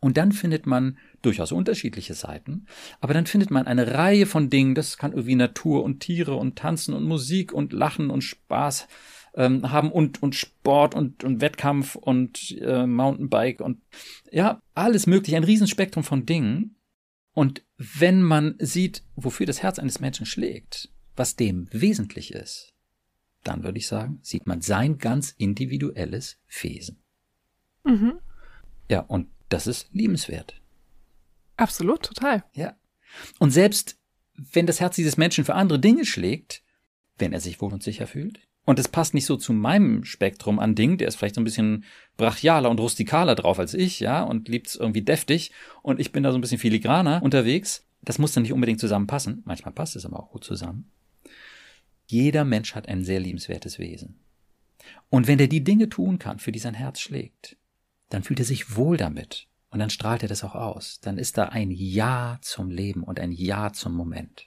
[0.00, 2.66] Und dann findet man durchaus unterschiedliche Seiten,
[3.00, 6.56] aber dann findet man eine Reihe von Dingen, das kann irgendwie Natur und Tiere und
[6.56, 8.88] Tanzen und Musik und Lachen und Spaß
[9.34, 13.80] ähm, haben und, und Sport und, und Wettkampf und äh, Mountainbike und
[14.32, 16.76] ja, alles mögliche, ein Riesenspektrum von Dingen.
[17.32, 22.74] Und wenn man sieht, wofür das Herz eines Menschen schlägt, was dem wesentlich ist,
[23.44, 27.01] dann würde ich sagen, sieht man sein ganz individuelles Wesen.
[27.84, 28.18] Mhm.
[28.88, 30.54] Ja, und das ist liebenswert.
[31.56, 32.44] Absolut, total.
[32.54, 32.76] Ja.
[33.38, 33.98] Und selbst
[34.34, 36.62] wenn das Herz dieses Menschen für andere Dinge schlägt,
[37.18, 40.58] wenn er sich wohl und sicher fühlt, und es passt nicht so zu meinem Spektrum
[40.58, 41.84] an Dingen, der ist vielleicht so ein bisschen
[42.16, 45.50] brachialer und rustikaler drauf als ich, ja, und liebt's irgendwie deftig,
[45.82, 47.84] und ich bin da so ein bisschen filigraner unterwegs.
[48.02, 49.42] Das muss dann nicht unbedingt zusammenpassen.
[49.44, 50.90] Manchmal passt es aber auch gut zusammen.
[52.06, 54.20] Jeder Mensch hat ein sehr liebenswertes Wesen.
[55.08, 57.56] Und wenn er die Dinge tun kann, für die sein Herz schlägt,
[58.12, 59.48] dann fühlt er sich wohl damit.
[59.70, 61.00] Und dann strahlt er das auch aus.
[61.00, 64.46] Dann ist da ein Ja zum Leben und ein Ja zum Moment.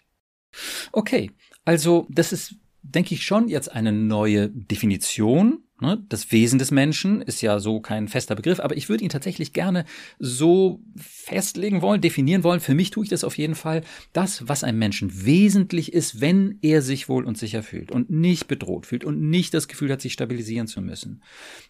[0.92, 1.32] Okay,
[1.66, 5.64] also das ist, denke ich, schon jetzt eine neue Definition?
[5.82, 9.52] Das Wesen des Menschen ist ja so kein fester Begriff, aber ich würde ihn tatsächlich
[9.52, 9.84] gerne
[10.20, 12.62] so festlegen wollen, definieren wollen.
[12.62, 13.84] Für mich tue ich das auf jeden Fall.
[14.14, 18.48] Das, was einem Menschen wesentlich ist, wenn er sich wohl und sicher fühlt und nicht
[18.48, 21.22] bedroht fühlt und nicht das Gefühl hat, sich stabilisieren zu müssen.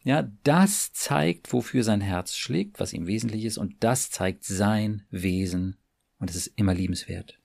[0.03, 5.01] Ja, das zeigt, wofür sein Herz schlägt, was ihm wesentlich ist und das zeigt sein
[5.09, 5.77] Wesen
[6.19, 7.39] und es ist immer liebenswert.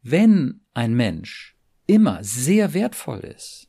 [0.00, 3.68] Wenn ein Mensch immer sehr wertvoll ist,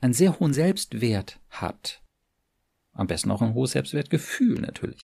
[0.00, 2.02] einen sehr hohen Selbstwert hat.
[2.92, 5.00] Am besten auch ein hohes Selbstwertgefühl natürlich.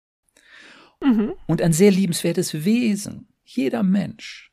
[1.02, 1.34] Mhm.
[1.46, 3.28] Und ein sehr liebenswertes Wesen.
[3.44, 4.52] Jeder Mensch.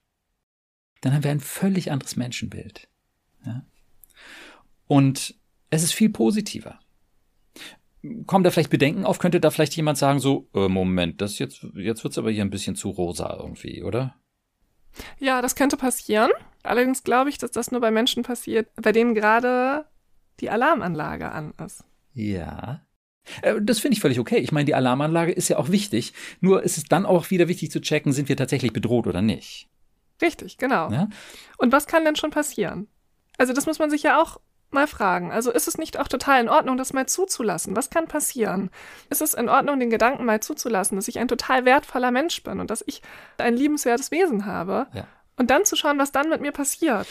[1.02, 2.88] Dann haben wir ein völlig anderes Menschenbild.
[3.46, 3.66] Ja?
[4.88, 5.36] Und
[5.70, 6.80] es ist viel positiver.
[8.28, 9.20] Kommen da vielleicht Bedenken auf?
[9.20, 12.52] Könnte da vielleicht jemand sagen, so, äh, Moment, das jetzt, jetzt wird's aber hier ein
[12.52, 14.16] bisschen zu rosa irgendwie, oder?
[15.20, 16.32] Ja, das könnte passieren.
[16.64, 19.86] Allerdings glaube ich, dass das nur bei Menschen passiert, bei denen gerade
[20.40, 21.84] die Alarmanlage an ist.
[22.14, 22.82] Ja.
[23.42, 24.38] Äh, das finde ich völlig okay.
[24.38, 26.14] Ich meine, die Alarmanlage ist ja auch wichtig.
[26.42, 29.70] Nur ist es dann auch wieder wichtig zu checken, sind wir tatsächlich bedroht oder nicht.
[30.22, 30.90] Richtig, genau.
[30.92, 31.10] Ja?
[31.58, 32.88] Und was kann denn schon passieren?
[33.38, 34.40] Also das muss man sich ja auch
[34.72, 35.32] mal fragen.
[35.32, 37.76] Also ist es nicht auch total in Ordnung, das mal zuzulassen?
[37.76, 38.70] Was kann passieren?
[39.10, 42.60] Ist es in Ordnung, den Gedanken mal zuzulassen, dass ich ein total wertvoller Mensch bin
[42.60, 43.02] und dass ich
[43.38, 44.88] ein liebenswertes Wesen habe?
[44.94, 45.08] Ja.
[45.38, 47.08] Und dann zu schauen, was dann mit mir passiert.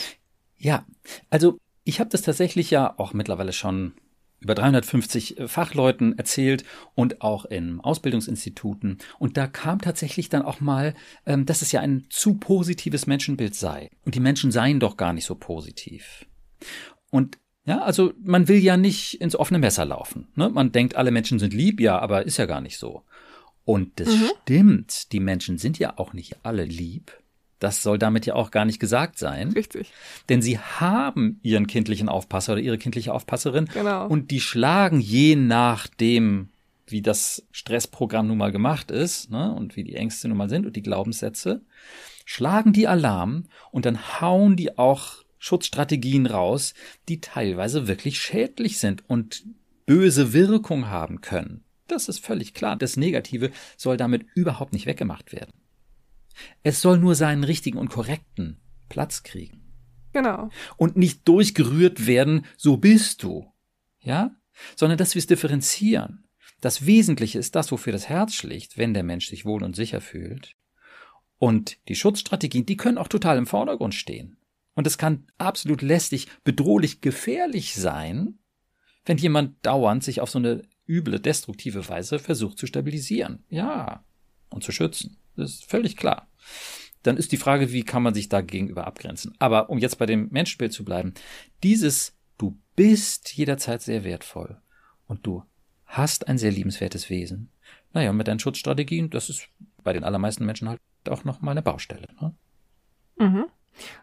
[0.56, 0.84] Ja,
[1.30, 3.94] also ich habe das tatsächlich ja auch mittlerweile schon
[4.40, 8.98] über 350 äh, Fachleuten erzählt und auch in Ausbildungsinstituten.
[9.18, 10.94] Und da kam tatsächlich dann auch mal,
[11.26, 13.90] ähm, dass es ja ein zu positives Menschenbild sei.
[14.04, 16.26] Und die Menschen seien doch gar nicht so positiv.
[17.10, 20.28] Und ja, also man will ja nicht ins offene Messer laufen.
[20.34, 20.50] Ne?
[20.50, 23.02] Man denkt, alle Menschen sind lieb, ja, aber ist ja gar nicht so.
[23.64, 24.30] Und das mhm.
[24.42, 27.12] stimmt, die Menschen sind ja auch nicht alle lieb.
[27.64, 29.52] Das soll damit ja auch gar nicht gesagt sein.
[29.52, 29.90] Richtig.
[30.28, 33.70] Denn sie haben ihren kindlichen Aufpasser oder ihre kindliche Aufpasserin.
[33.72, 34.06] Genau.
[34.06, 36.50] Und die schlagen je nachdem,
[36.86, 40.66] wie das Stressprogramm nun mal gemacht ist, ne, und wie die Ängste nun mal sind
[40.66, 41.62] und die Glaubenssätze,
[42.26, 46.74] schlagen die Alarm und dann hauen die auch Schutzstrategien raus,
[47.08, 49.42] die teilweise wirklich schädlich sind und
[49.86, 51.64] böse Wirkung haben können.
[51.86, 52.76] Das ist völlig klar.
[52.76, 55.52] Das Negative soll damit überhaupt nicht weggemacht werden.
[56.62, 59.64] Es soll nur seinen richtigen und korrekten Platz kriegen.
[60.12, 60.50] Genau.
[60.76, 63.52] Und nicht durchgerührt werden, so bist du.
[64.00, 64.34] Ja?
[64.76, 66.24] Sondern dass wir es differenzieren.
[66.60, 70.00] Das Wesentliche ist das, wofür das Herz schlägt, wenn der Mensch sich wohl und sicher
[70.00, 70.54] fühlt.
[71.38, 74.38] Und die Schutzstrategien, die können auch total im Vordergrund stehen.
[74.74, 78.38] Und es kann absolut lästig, bedrohlich, gefährlich sein,
[79.04, 83.44] wenn jemand dauernd sich auf so eine üble, destruktive Weise versucht zu stabilisieren.
[83.48, 84.04] Ja.
[84.48, 85.18] Und zu schützen.
[85.36, 86.28] Das ist völlig klar.
[87.02, 89.34] Dann ist die Frage, wie kann man sich da gegenüber abgrenzen?
[89.38, 91.12] Aber um jetzt bei dem Menschenbild zu bleiben,
[91.62, 94.60] dieses Du bist jederzeit sehr wertvoll
[95.06, 95.44] und du
[95.86, 97.50] hast ein sehr liebenswertes Wesen.
[97.92, 99.48] Naja, mit deinen Schutzstrategien, das ist
[99.84, 102.08] bei den allermeisten Menschen halt auch nochmal eine Baustelle.
[102.20, 102.34] Ne?
[103.18, 103.44] Mhm.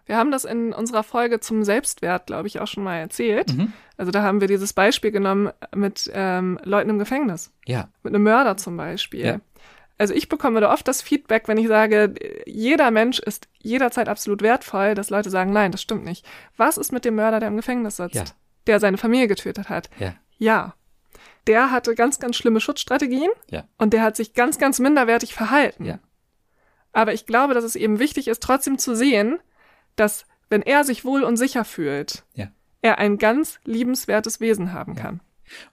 [0.05, 3.53] Wir haben das in unserer Folge zum Selbstwert, glaube ich, auch schon mal erzählt.
[3.53, 3.73] Mhm.
[3.97, 7.53] Also da haben wir dieses Beispiel genommen mit ähm, Leuten im Gefängnis.
[7.65, 7.89] Ja.
[8.03, 9.25] Mit einem Mörder zum Beispiel.
[9.25, 9.41] Ja
[10.01, 12.15] also ich bekomme da oft das Feedback, wenn ich sage,
[12.47, 16.25] jeder Mensch ist jederzeit absolut wertvoll, dass Leute sagen, nein, das stimmt nicht.
[16.57, 18.23] Was ist mit dem Mörder, der im Gefängnis sitzt, ja.
[18.65, 19.91] der seine Familie getötet hat?
[19.99, 20.15] Ja.
[20.39, 20.73] ja.
[21.45, 23.67] Der hatte ganz, ganz schlimme Schutzstrategien ja.
[23.77, 25.85] und der hat sich ganz, ganz minderwertig verhalten.
[25.85, 25.99] Ja.
[26.93, 29.37] Aber ich glaube, dass es eben wichtig ist, trotzdem zu sehen,
[29.95, 32.47] dass wenn er sich wohl und sicher fühlt, ja.
[32.81, 35.01] er ein ganz liebenswertes Wesen haben ja.
[35.03, 35.21] kann.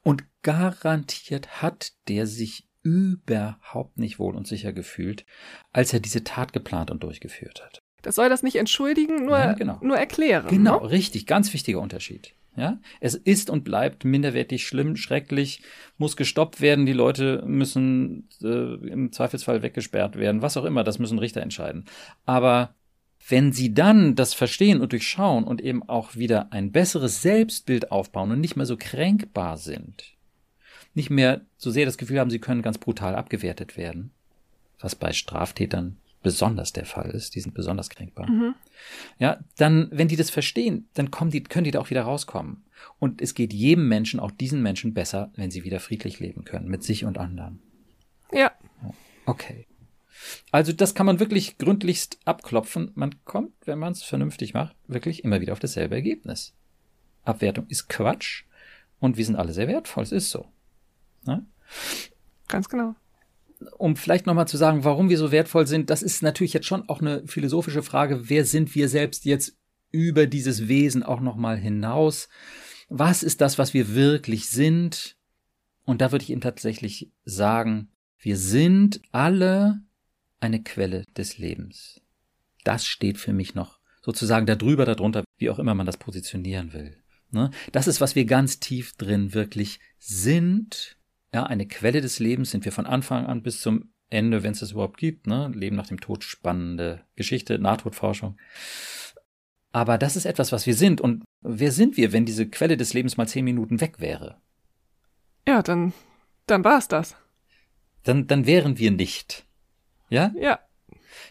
[0.02, 5.24] Und garantiert hat der sich überhaupt nicht wohl und sicher gefühlt,
[5.72, 7.80] als er diese Tat geplant und durchgeführt hat.
[8.02, 9.78] Das soll das nicht entschuldigen, nur, ja, genau.
[9.82, 10.46] nur erklären.
[10.48, 10.90] Genau, ne?
[10.90, 12.32] richtig, ganz wichtiger Unterschied.
[12.56, 15.62] Ja, es ist und bleibt minderwertig, schlimm, schrecklich,
[15.96, 16.86] muss gestoppt werden.
[16.86, 20.82] Die Leute müssen äh, im Zweifelsfall weggesperrt werden, was auch immer.
[20.82, 21.84] Das müssen Richter entscheiden.
[22.26, 22.74] Aber
[23.28, 28.32] wenn sie dann das verstehen und durchschauen und eben auch wieder ein besseres Selbstbild aufbauen
[28.32, 30.17] und nicht mehr so kränkbar sind,
[30.98, 34.10] nicht mehr so sehr das Gefühl haben, sie können ganz brutal abgewertet werden,
[34.80, 38.28] was bei Straftätern besonders der Fall ist, die sind besonders kränkbar.
[38.28, 38.54] Mhm.
[39.18, 42.64] Ja, dann, wenn die das verstehen, dann kommen die, können die da auch wieder rauskommen.
[42.98, 46.68] Und es geht jedem Menschen, auch diesen Menschen besser, wenn sie wieder friedlich leben können,
[46.68, 47.60] mit sich und anderen.
[48.32, 48.52] Ja.
[49.26, 49.66] Okay.
[50.50, 52.90] Also das kann man wirklich gründlichst abklopfen.
[52.94, 56.54] Man kommt, wenn man es vernünftig macht, wirklich immer wieder auf dasselbe Ergebnis.
[57.24, 58.44] Abwertung ist Quatsch
[58.98, 60.02] und wir sind alle sehr wertvoll.
[60.02, 60.46] Es ist so.
[61.28, 61.46] Ne?
[62.48, 62.94] Ganz genau.
[63.76, 66.88] Um vielleicht nochmal zu sagen, warum wir so wertvoll sind, das ist natürlich jetzt schon
[66.88, 68.28] auch eine philosophische Frage.
[68.30, 69.56] Wer sind wir selbst jetzt
[69.90, 72.28] über dieses Wesen auch nochmal hinaus?
[72.88, 75.16] Was ist das, was wir wirklich sind?
[75.84, 77.88] Und da würde ich Ihnen tatsächlich sagen,
[78.18, 79.82] wir sind alle
[80.40, 82.00] eine Quelle des Lebens.
[82.64, 86.96] Das steht für mich noch sozusagen darüber, darunter, wie auch immer man das positionieren will.
[87.30, 87.50] Ne?
[87.72, 90.97] Das ist, was wir ganz tief drin wirklich sind.
[91.32, 94.62] Ja, eine Quelle des Lebens sind wir von Anfang an bis zum Ende, wenn es
[94.62, 95.26] es überhaupt gibt.
[95.26, 95.50] Ne?
[95.54, 98.38] Leben nach dem Tod, spannende Geschichte, Nahtodforschung.
[99.70, 101.00] Aber das ist etwas, was wir sind.
[101.00, 104.40] Und wer sind wir, wenn diese Quelle des Lebens mal zehn Minuten weg wäre?
[105.46, 105.92] Ja, dann,
[106.46, 107.16] dann war es das.
[108.04, 109.44] Dann, dann wären wir nicht.
[110.08, 110.32] Ja?
[110.38, 110.60] Ja.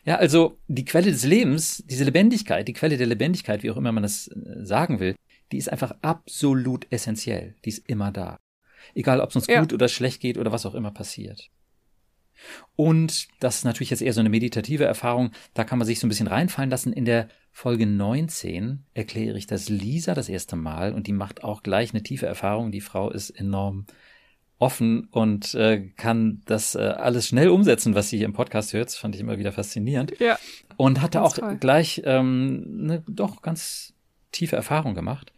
[0.05, 3.91] Ja, also die Quelle des Lebens, diese Lebendigkeit, die Quelle der Lebendigkeit, wie auch immer
[3.91, 5.15] man das äh, sagen will,
[5.51, 7.55] die ist einfach absolut essentiell.
[7.65, 8.37] Die ist immer da.
[8.97, 9.59] Egal, ob es uns ja.
[9.59, 11.51] gut oder schlecht geht oder was auch immer passiert.
[12.75, 15.31] Und das ist natürlich jetzt eher so eine meditative Erfahrung.
[15.53, 16.93] Da kann man sich so ein bisschen reinfallen lassen.
[16.93, 21.61] In der Folge 19 erkläre ich das Lisa das erste Mal und die macht auch
[21.61, 22.71] gleich eine tiefe Erfahrung.
[22.71, 23.85] Die Frau ist enorm
[24.57, 28.87] offen und äh, kann das äh, alles schnell umsetzen, was sie hier im Podcast hört.
[28.87, 30.19] Das fand ich immer wieder faszinierend.
[30.19, 30.39] Ja.
[30.75, 31.57] Und hatte auch toll.
[31.59, 33.93] gleich ähm, eine doch ganz
[34.31, 35.33] tiefe Erfahrung gemacht.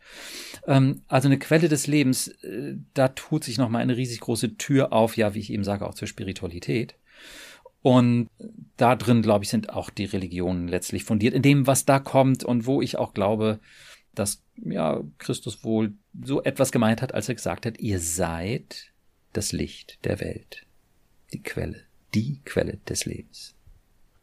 [0.67, 4.93] Ähm, also eine Quelle des Lebens, äh, da tut sich nochmal eine riesig große Tür
[4.93, 6.95] auf, ja, wie ich eben sage, auch zur Spiritualität.
[7.81, 8.29] Und
[8.77, 12.43] da drin, glaube ich, sind auch die Religionen letztlich fundiert, in dem, was da kommt
[12.43, 13.59] und wo ich auch glaube,
[14.15, 18.91] dass ja Christus wohl so etwas gemeint hat, als er gesagt hat, ihr seid
[19.33, 20.65] das Licht der Welt.
[21.31, 23.55] Die Quelle, die Quelle des Lebens.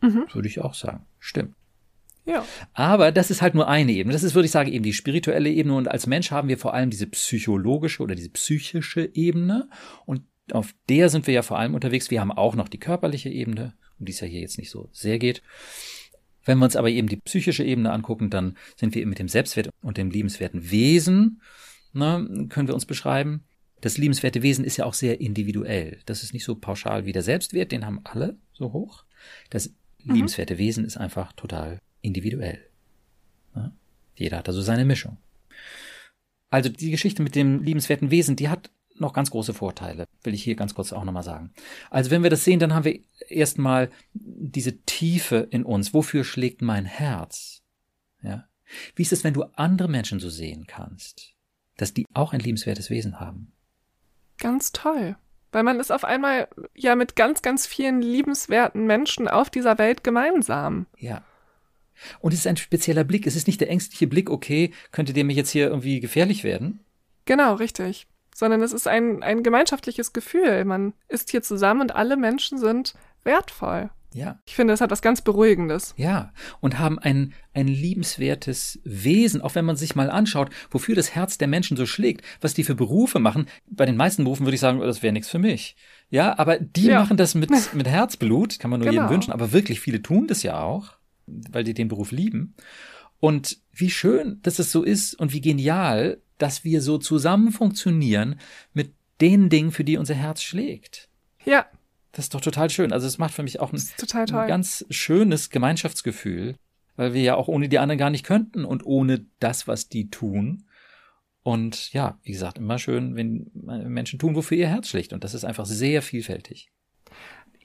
[0.03, 0.27] Mhm.
[0.33, 1.07] Würde ich auch sagen.
[1.19, 1.55] Stimmt.
[2.27, 2.45] Ja.
[2.75, 4.13] Aber das ist halt nur eine Ebene.
[4.13, 5.77] Das ist, würde ich sagen, eben die spirituelle Ebene.
[5.77, 9.69] Und als Mensch haben wir vor allem diese psychologische oder diese psychische Ebene.
[10.05, 12.11] Und auf der sind wir ja vor allem unterwegs.
[12.11, 14.89] Wir haben auch noch die körperliche Ebene, um die es ja hier jetzt nicht so
[14.93, 15.43] sehr geht.
[16.45, 19.29] Wenn wir uns aber eben die psychische Ebene angucken, dann sind wir eben mit dem
[19.29, 21.43] Selbstwert und dem liebenswerten Wesen,
[21.93, 23.45] ne, können wir uns beschreiben.
[23.81, 25.99] Das liebenswerte Wesen ist ja auch sehr individuell.
[26.07, 29.05] Das ist nicht so pauschal wie der Selbstwert, den haben alle so hoch.
[29.51, 30.15] Das mhm.
[30.15, 32.65] liebenswerte Wesen ist einfach total individuell.
[33.55, 33.73] Ja?
[34.15, 35.19] Jeder hat also seine Mischung.
[36.49, 40.43] Also die Geschichte mit dem liebenswerten Wesen, die hat noch ganz große Vorteile, will ich
[40.43, 41.53] hier ganz kurz auch nochmal sagen.
[41.91, 45.93] Also wenn wir das sehen, dann haben wir erstmal diese Tiefe in uns.
[45.93, 47.63] Wofür schlägt mein Herz?
[48.23, 48.49] Ja.
[48.95, 51.35] Wie ist es, wenn du andere Menschen so sehen kannst,
[51.77, 53.53] dass die auch ein liebenswertes Wesen haben?
[54.39, 55.17] Ganz toll.
[55.53, 60.05] Weil man ist auf einmal ja mit ganz, ganz vielen liebenswerten Menschen auf dieser Welt
[60.05, 60.87] gemeinsam.
[60.99, 61.23] Ja.
[62.21, 63.27] Und es ist ein spezieller Blick.
[63.27, 66.85] Es ist nicht der ängstliche Blick, okay, könnte der mir jetzt hier irgendwie gefährlich werden?
[67.25, 68.07] Genau, richtig.
[68.35, 70.65] Sondern es ist ein, ein gemeinschaftliches Gefühl.
[70.65, 73.91] Man ist hier zusammen und alle Menschen sind wertvoll.
[74.17, 74.39] Ja.
[74.47, 75.93] Ich finde, es hat was ganz Beruhigendes.
[75.99, 76.33] Ja.
[76.61, 81.37] Und haben ein, ein liebenswertes Wesen, auch wenn man sich mal anschaut, wofür das Herz
[81.37, 83.47] der Menschen so schlägt, was die für Berufe machen.
[83.67, 85.77] Bei den meisten Berufen würde ich sagen, das wäre nichts für mich.
[86.09, 87.01] Ja, aber die ja.
[87.01, 89.03] machen das mit, mit Herzblut, kann man nur genau.
[89.03, 90.96] jedem wünschen, aber wirklich viele tun das ja auch
[91.27, 92.55] weil die den Beruf lieben.
[93.19, 98.39] Und wie schön, dass es so ist und wie genial, dass wir so zusammen funktionieren
[98.73, 101.09] mit den Dingen, für die unser Herz schlägt.
[101.45, 101.67] Ja.
[102.13, 102.93] Das ist doch total schön.
[102.93, 106.57] Also es macht für mich auch ein, ein ganz schönes Gemeinschaftsgefühl,
[106.97, 110.09] weil wir ja auch ohne die anderen gar nicht könnten und ohne das, was die
[110.09, 110.65] tun.
[111.43, 115.13] Und ja, wie gesagt, immer schön, wenn Menschen tun, wofür ihr Herz schlägt.
[115.13, 116.71] Und das ist einfach sehr vielfältig.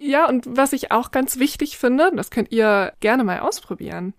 [0.04, 4.16] Ja, und was ich auch ganz wichtig finde, das könnt ihr gerne mal ausprobieren.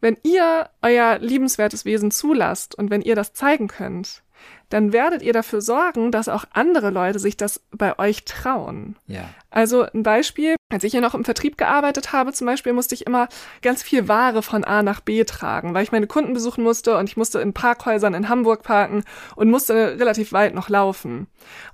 [0.00, 4.22] Wenn ihr euer liebenswertes Wesen zulasst und wenn ihr das zeigen könnt,
[4.70, 8.96] dann werdet ihr dafür sorgen, dass auch andere Leute sich das bei euch trauen.
[9.08, 9.28] Ja.
[9.50, 13.04] Also ein Beispiel, als ich hier noch im Vertrieb gearbeitet habe, zum Beispiel musste ich
[13.04, 13.28] immer
[13.60, 17.10] ganz viel Ware von A nach B tragen, weil ich meine Kunden besuchen musste und
[17.10, 19.04] ich musste in Parkhäusern in Hamburg parken
[19.36, 21.26] und musste relativ weit noch laufen.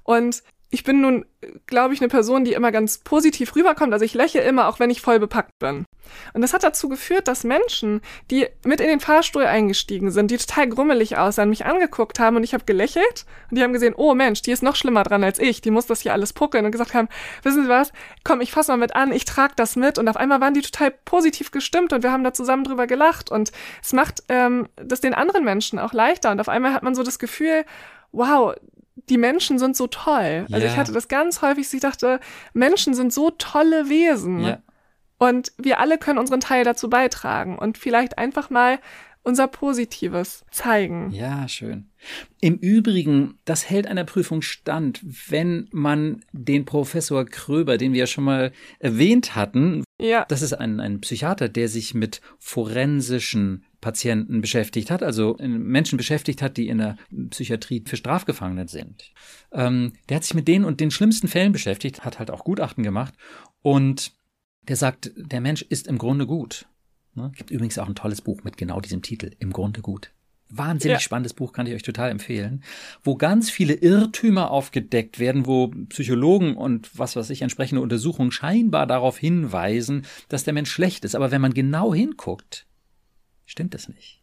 [0.02, 0.42] Und
[0.76, 1.24] ich bin nun,
[1.64, 3.94] glaube ich, eine Person, die immer ganz positiv rüberkommt.
[3.94, 5.86] Also ich lächle immer, auch wenn ich voll bepackt bin.
[6.34, 10.36] Und das hat dazu geführt, dass Menschen, die mit in den Fahrstuhl eingestiegen sind, die
[10.36, 13.24] total grummelig aussahen, mich angeguckt haben und ich habe gelächelt.
[13.50, 15.86] Und die haben gesehen, oh Mensch, die ist noch schlimmer dran als ich, die muss
[15.86, 17.08] das hier alles puckeln und gesagt haben,
[17.42, 17.90] wissen Sie was,
[18.22, 19.96] komm, ich fass mal mit an, ich trage das mit.
[19.96, 23.30] Und auf einmal waren die total positiv gestimmt und wir haben da zusammen drüber gelacht.
[23.30, 23.50] Und
[23.82, 26.30] es macht ähm, das den anderen Menschen auch leichter.
[26.32, 27.64] Und auf einmal hat man so das Gefühl,
[28.12, 28.54] wow,
[29.08, 30.46] die Menschen sind so toll.
[30.50, 30.72] Also ja.
[30.72, 32.20] ich hatte das ganz häufig, ich dachte,
[32.52, 34.40] Menschen sind so tolle Wesen.
[34.40, 34.62] Ja.
[35.18, 38.78] Und wir alle können unseren Teil dazu beitragen und vielleicht einfach mal
[39.26, 41.10] unser Positives zeigen.
[41.10, 41.90] Ja, schön.
[42.40, 48.06] Im Übrigen, das hält einer Prüfung stand, wenn man den Professor Kröber, den wir ja
[48.06, 50.24] schon mal erwähnt hatten, ja.
[50.28, 56.42] das ist ein, ein Psychiater, der sich mit forensischen Patienten beschäftigt hat, also Menschen beschäftigt
[56.42, 56.96] hat, die in der
[57.30, 59.12] Psychiatrie für Strafgefangene sind.
[59.52, 62.82] Ähm, der hat sich mit denen und den schlimmsten Fällen beschäftigt, hat halt auch Gutachten
[62.82, 63.14] gemacht
[63.62, 64.12] und
[64.62, 66.66] der sagt, der Mensch ist im Grunde gut.
[67.14, 67.32] Ne?
[67.34, 70.12] Gibt übrigens auch ein tolles Buch mit genau diesem Titel, Im Grunde gut.
[70.48, 71.00] Wahnsinnig ja.
[71.00, 72.62] spannendes Buch, kann ich euch total empfehlen,
[73.02, 78.86] wo ganz viele Irrtümer aufgedeckt werden, wo Psychologen und was weiß ich, entsprechende Untersuchungen scheinbar
[78.86, 81.16] darauf hinweisen, dass der Mensch schlecht ist.
[81.16, 82.66] Aber wenn man genau hinguckt,
[83.46, 84.22] stimmt das nicht.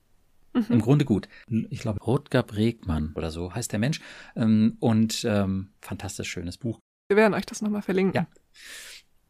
[0.53, 0.65] Mhm.
[0.69, 1.27] Im Grunde gut.
[1.69, 3.99] Ich glaube, Rutger Bregmann oder so heißt der Mensch.
[4.35, 6.79] Ähm, und ähm, fantastisch schönes Buch.
[7.09, 8.13] Wir werden euch das nochmal verlinken.
[8.15, 8.27] Ja.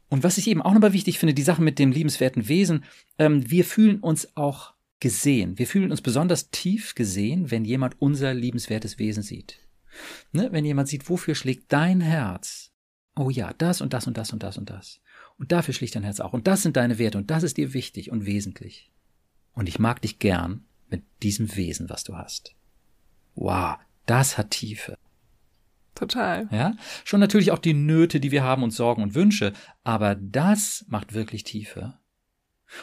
[0.09, 2.83] Und was ich eben auch nochmal wichtig finde, die Sache mit dem liebenswerten Wesen,
[3.17, 5.57] ähm, wir fühlen uns auch gesehen.
[5.57, 9.59] Wir fühlen uns besonders tief gesehen, wenn jemand unser liebenswertes Wesen sieht.
[10.31, 10.49] Ne?
[10.51, 12.71] Wenn jemand sieht, wofür schlägt dein Herz?
[13.15, 15.01] Oh ja, das und das und das und das und das.
[15.37, 16.33] Und dafür schlägt dein Herz auch.
[16.33, 18.91] Und das sind deine Werte und das ist dir wichtig und wesentlich.
[19.53, 22.55] Und ich mag dich gern mit diesem Wesen, was du hast.
[23.35, 24.97] Wow, das hat Tiefe.
[25.95, 26.47] Total.
[26.51, 30.85] Ja, schon natürlich auch die Nöte, die wir haben und Sorgen und Wünsche, aber das
[30.87, 31.99] macht wirklich Tiefe.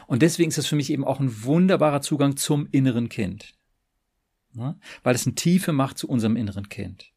[0.06, 3.54] Und deswegen ist es für mich eben auch ein wunderbarer Zugang zum inneren Kind.
[4.54, 4.78] Ja?
[5.02, 7.12] Weil es eine Tiefe macht zu unserem inneren Kind.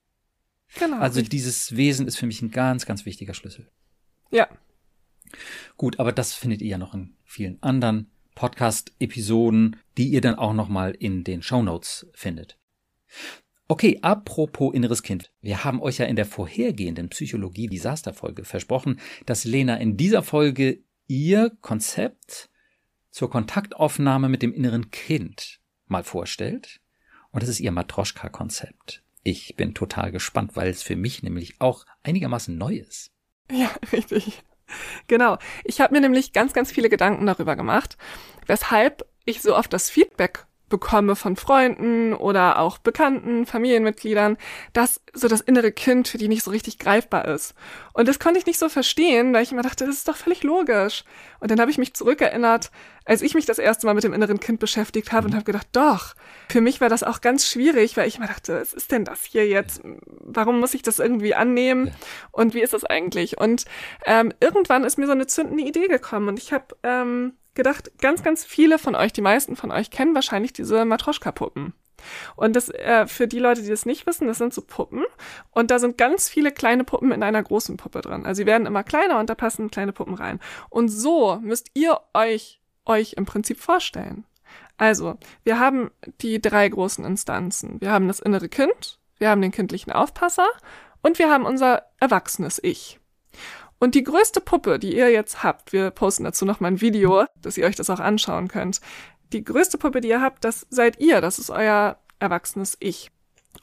[0.79, 0.97] Genau.
[0.97, 1.29] Also richtig.
[1.29, 3.69] dieses Wesen ist für mich ein ganz, ganz wichtiger Schlüssel.
[4.31, 4.47] Ja.
[5.77, 10.53] Gut, aber das findet ihr ja noch in vielen anderen Podcast-Episoden, die ihr dann auch
[10.53, 12.57] nochmal in den Show Notes findet.
[13.67, 15.31] Okay, apropos inneres Kind.
[15.41, 21.51] Wir haben euch ja in der vorhergehenden Psychologie-Desaster-Folge versprochen, dass Lena in dieser Folge ihr
[21.61, 22.49] Konzept
[23.09, 26.81] zur Kontaktaufnahme mit dem inneren Kind mal vorstellt.
[27.31, 29.03] Und das ist ihr Matroschka-Konzept.
[29.23, 33.11] Ich bin total gespannt, weil es für mich nämlich auch einigermaßen neu ist.
[33.49, 34.43] Ja, richtig.
[35.07, 35.37] Genau.
[35.63, 37.97] Ich habe mir nämlich ganz, ganz viele Gedanken darüber gemacht,
[38.47, 44.37] weshalb ich so oft das Feedback bekomme von Freunden oder auch Bekannten, Familienmitgliedern,
[44.73, 47.53] dass so das innere Kind für die nicht so richtig greifbar ist.
[47.93, 50.41] Und das konnte ich nicht so verstehen, weil ich immer dachte, das ist doch völlig
[50.41, 51.03] logisch.
[51.39, 52.71] Und dann habe ich mich zurückerinnert,
[53.05, 55.67] als ich mich das erste Mal mit dem inneren Kind beschäftigt habe und habe gedacht,
[55.73, 56.15] doch,
[56.49, 59.23] für mich war das auch ganz schwierig, weil ich immer dachte, was ist denn das
[59.23, 59.83] hier jetzt?
[60.07, 61.93] Warum muss ich das irgendwie annehmen?
[62.31, 63.39] Und wie ist das eigentlich?
[63.39, 63.65] Und
[64.07, 68.23] ähm, irgendwann ist mir so eine zündende Idee gekommen und ich habe ähm, gedacht, ganz,
[68.23, 71.73] ganz viele von euch, die meisten von euch kennen wahrscheinlich diese Matroschka-Puppen.
[72.35, 75.05] Und das äh, für die Leute, die das nicht wissen, das sind so Puppen
[75.51, 78.25] und da sind ganz viele kleine Puppen in einer großen Puppe drin.
[78.25, 80.39] Also sie werden immer kleiner und da passen kleine Puppen rein.
[80.69, 84.25] Und so müsst ihr euch euch im Prinzip vorstellen.
[84.77, 87.79] Also, wir haben die drei großen Instanzen.
[87.79, 90.47] Wir haben das innere Kind, wir haben den kindlichen Aufpasser
[91.01, 92.99] und wir haben unser erwachsenes Ich.
[93.83, 97.25] Und die größte Puppe, die ihr jetzt habt, wir posten dazu noch mal ein Video,
[97.41, 98.79] dass ihr euch das auch anschauen könnt.
[99.33, 103.11] Die größte Puppe, die ihr habt, das seid ihr, das ist euer erwachsenes Ich.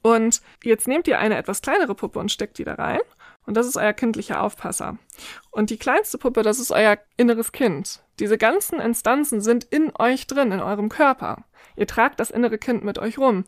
[0.03, 3.01] Und jetzt nehmt ihr eine etwas kleinere Puppe und steckt die da rein.
[3.47, 4.99] Und das ist euer kindlicher Aufpasser.
[5.53, 8.03] Und die kleinste Puppe, das ist euer inneres Kind.
[8.19, 11.47] Diese ganzen Instanzen sind in euch drin, in eurem Körper.
[11.77, 13.45] Ihr tragt das innere Kind mit euch rum.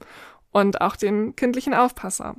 [0.53, 2.37] Und auch den kindlichen Aufpasser.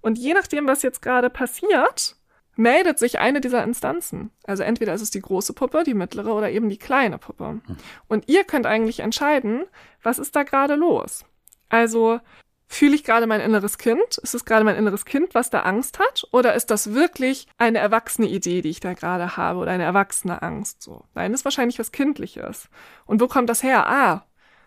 [0.00, 2.16] Und je nachdem, was jetzt gerade passiert,
[2.56, 4.30] meldet sich eine dieser Instanzen.
[4.44, 7.60] Also entweder ist es die große Puppe, die mittlere oder eben die kleine Puppe.
[7.66, 7.76] Hm.
[8.08, 9.64] Und ihr könnt eigentlich entscheiden,
[10.02, 11.24] was ist da gerade los.
[11.68, 12.20] Also
[12.66, 14.18] fühle ich gerade mein inneres Kind?
[14.18, 16.24] Ist es gerade mein inneres Kind, was da Angst hat?
[16.32, 20.42] Oder ist das wirklich eine erwachsene Idee, die ich da gerade habe oder eine erwachsene
[20.42, 20.82] Angst?
[20.82, 21.04] So.
[21.14, 22.68] Nein, das ist wahrscheinlich was Kindliches.
[23.06, 23.86] Und wo kommt das her?
[23.86, 24.26] Ah,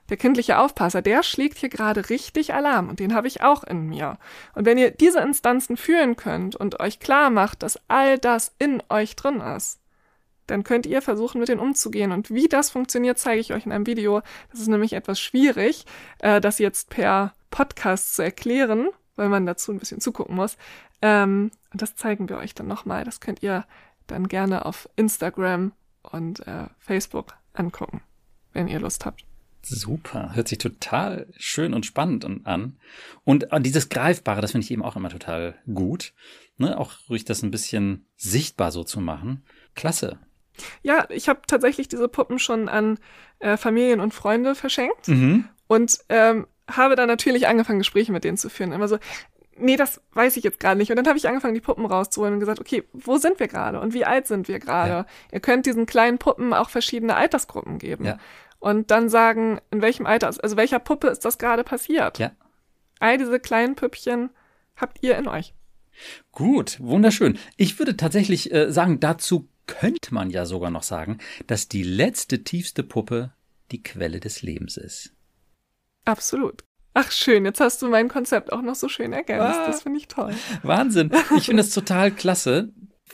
[0.10, 3.88] der kindliche Aufpasser, der schlägt hier gerade richtig Alarm und den habe ich auch in
[3.88, 4.17] mir.
[4.54, 8.81] Und wenn ihr diese Instanzen fühlen könnt und euch klar macht, dass all das in
[8.90, 9.79] euch drin ist,
[10.48, 12.12] dann könnt ihr versuchen, mit denen umzugehen.
[12.12, 14.21] Und wie das funktioniert, zeige ich euch in einem Video.
[14.50, 15.86] Das ist nämlich etwas schwierig,
[16.19, 20.58] äh, das jetzt per Podcast zu erklären, weil man dazu ein bisschen zugucken muss.
[21.02, 23.04] Ähm, Und das zeigen wir euch dann nochmal.
[23.04, 23.65] Das könnt ihr
[24.08, 28.02] dann gerne auf Instagram und äh, Facebook angucken,
[28.54, 29.27] wenn ihr Lust habt.
[29.70, 32.78] Super, hört sich total schön und spannend an.
[33.26, 36.13] Und dieses Greifbare, das finde ich eben auch immer total gut.
[36.58, 36.78] Ne?
[36.78, 39.44] Auch ruhig das ein bisschen sichtbar so zu machen.
[39.76, 40.20] Klasse.
[40.82, 42.98] Ja, ich habe tatsächlich diese Puppen schon an
[43.40, 45.46] äh, Familien und Freunde verschenkt mhm.
[45.68, 48.72] und ähm, habe dann natürlich angefangen, Gespräche mit denen zu führen.
[48.72, 48.98] Immer so,
[49.58, 50.90] nee, das weiß ich jetzt gerade nicht.
[50.90, 53.80] Und dann habe ich angefangen, die Puppen rauszuholen und gesagt, okay, wo sind wir gerade
[53.80, 54.92] und wie alt sind wir gerade?
[54.92, 55.06] Ja.
[55.32, 58.06] Ihr könnt diesen kleinen Puppen auch verschiedene Altersgruppen geben.
[58.06, 58.18] Ja.
[58.60, 62.17] Und dann sagen, in welchem Alter, also welcher Puppe ist das gerade passiert?
[62.17, 62.31] Ja.
[62.99, 64.29] All diese kleinen Püppchen
[64.75, 65.53] habt ihr in euch.
[66.31, 67.37] Gut, wunderschön.
[67.55, 72.43] Ich würde tatsächlich äh, sagen, dazu könnte man ja sogar noch sagen, dass die letzte
[72.43, 73.33] tiefste Puppe
[73.71, 75.13] die Quelle des Lebens ist.
[76.05, 76.63] Absolut.
[76.93, 79.60] Ach schön, jetzt hast du mein Konzept auch noch so schön ergänzt.
[79.60, 80.33] Ah, das finde ich toll.
[80.63, 81.12] Wahnsinn.
[81.35, 82.69] Ich finde es total klasse,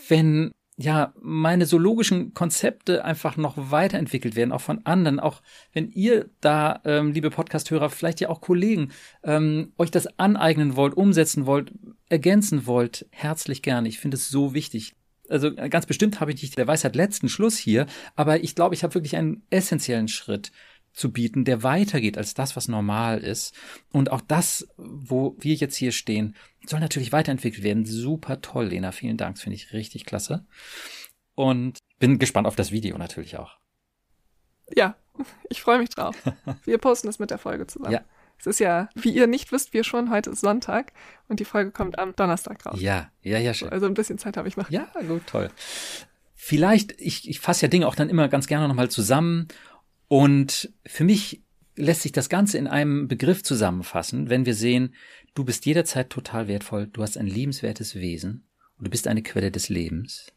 [0.07, 6.29] wenn ja, meine zoologischen Konzepte einfach noch weiterentwickelt werden, auch von anderen, auch wenn ihr
[6.41, 8.91] da, ähm, liebe Podcasthörer, vielleicht ja auch Kollegen,
[9.23, 11.71] ähm, euch das aneignen wollt, umsetzen wollt,
[12.09, 13.87] ergänzen wollt, herzlich gerne.
[13.87, 14.95] Ich finde es so wichtig.
[15.29, 18.83] Also ganz bestimmt habe ich nicht der Weisheit letzten Schluss hier, aber ich glaube, ich
[18.83, 20.51] habe wirklich einen essentiellen Schritt
[20.93, 23.53] zu bieten, der weitergeht als das, was normal ist.
[23.91, 26.35] Und auch das, wo wir jetzt hier stehen,
[26.65, 27.85] soll natürlich weiterentwickelt werden.
[27.85, 28.91] Super toll, Lena.
[28.91, 29.35] Vielen Dank.
[29.35, 30.45] Das finde ich richtig klasse.
[31.35, 33.57] Und bin gespannt auf das Video natürlich auch.
[34.75, 34.95] Ja,
[35.49, 36.15] ich freue mich drauf.
[36.65, 37.93] Wir posten es mit der Folge zusammen.
[37.93, 38.01] Ja.
[38.39, 40.91] Es ist ja, wie ihr nicht wisst, wir schon, heute ist Sonntag
[41.29, 42.81] und die Folge kommt am Donnerstag raus.
[42.81, 43.69] Ja, ja, ja, schön.
[43.69, 44.69] Also ein bisschen Zeit habe ich noch.
[44.69, 45.49] Ja, gut, toll.
[46.33, 49.47] Vielleicht, ich, ich fasse ja Dinge auch dann immer ganz gerne nochmal zusammen
[50.07, 51.41] und für mich
[51.75, 54.93] lässt sich das Ganze in einem Begriff zusammenfassen, wenn wir sehen,
[55.33, 58.45] du bist jederzeit total wertvoll, du hast ein liebenswertes Wesen
[58.77, 60.31] und du bist eine Quelle des Lebens,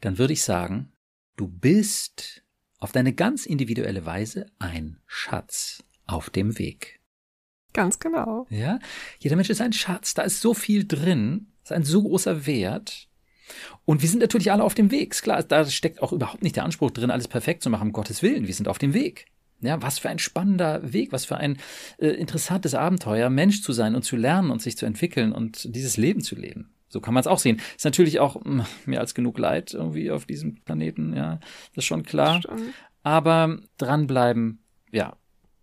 [0.00, 0.92] dann würde ich sagen,
[1.36, 2.42] du bist
[2.78, 7.00] auf deine ganz individuelle Weise ein Schatz auf dem Weg.
[7.72, 8.46] Ganz genau.
[8.50, 8.78] Ja,
[9.18, 13.08] jeder Mensch ist ein Schatz, da ist so viel drin, ist ein so großer Wert.
[13.84, 15.12] Und wir sind natürlich alle auf dem Weg.
[15.12, 17.92] Ist klar, da steckt auch überhaupt nicht der Anspruch drin, alles perfekt zu machen, um
[17.92, 18.46] Gottes Willen.
[18.46, 19.26] Wir sind auf dem Weg.
[19.60, 21.56] Ja, was für ein spannender Weg, was für ein
[21.98, 25.96] äh, interessantes Abenteuer, Mensch zu sein und zu lernen und sich zu entwickeln und dieses
[25.96, 26.70] Leben zu leben.
[26.88, 27.60] So kann man es auch sehen.
[27.76, 31.36] Ist natürlich auch mh, hm, mehr als genug Leid irgendwie auf diesem Planeten, ja,
[31.74, 32.40] das ist schon klar.
[32.42, 32.74] Stimmt.
[33.04, 34.58] Aber dranbleiben,
[34.90, 35.16] ja,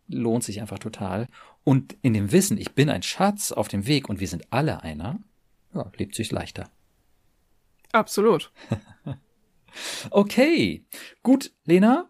[0.07, 1.27] lohnt sich einfach total.
[1.63, 4.81] Und in dem Wissen, ich bin ein Schatz auf dem Weg und wir sind alle
[4.81, 5.19] einer,
[5.73, 6.69] ja, lebt sich leichter.
[7.91, 8.51] Absolut.
[10.11, 10.85] okay,
[11.23, 12.09] gut, Lena,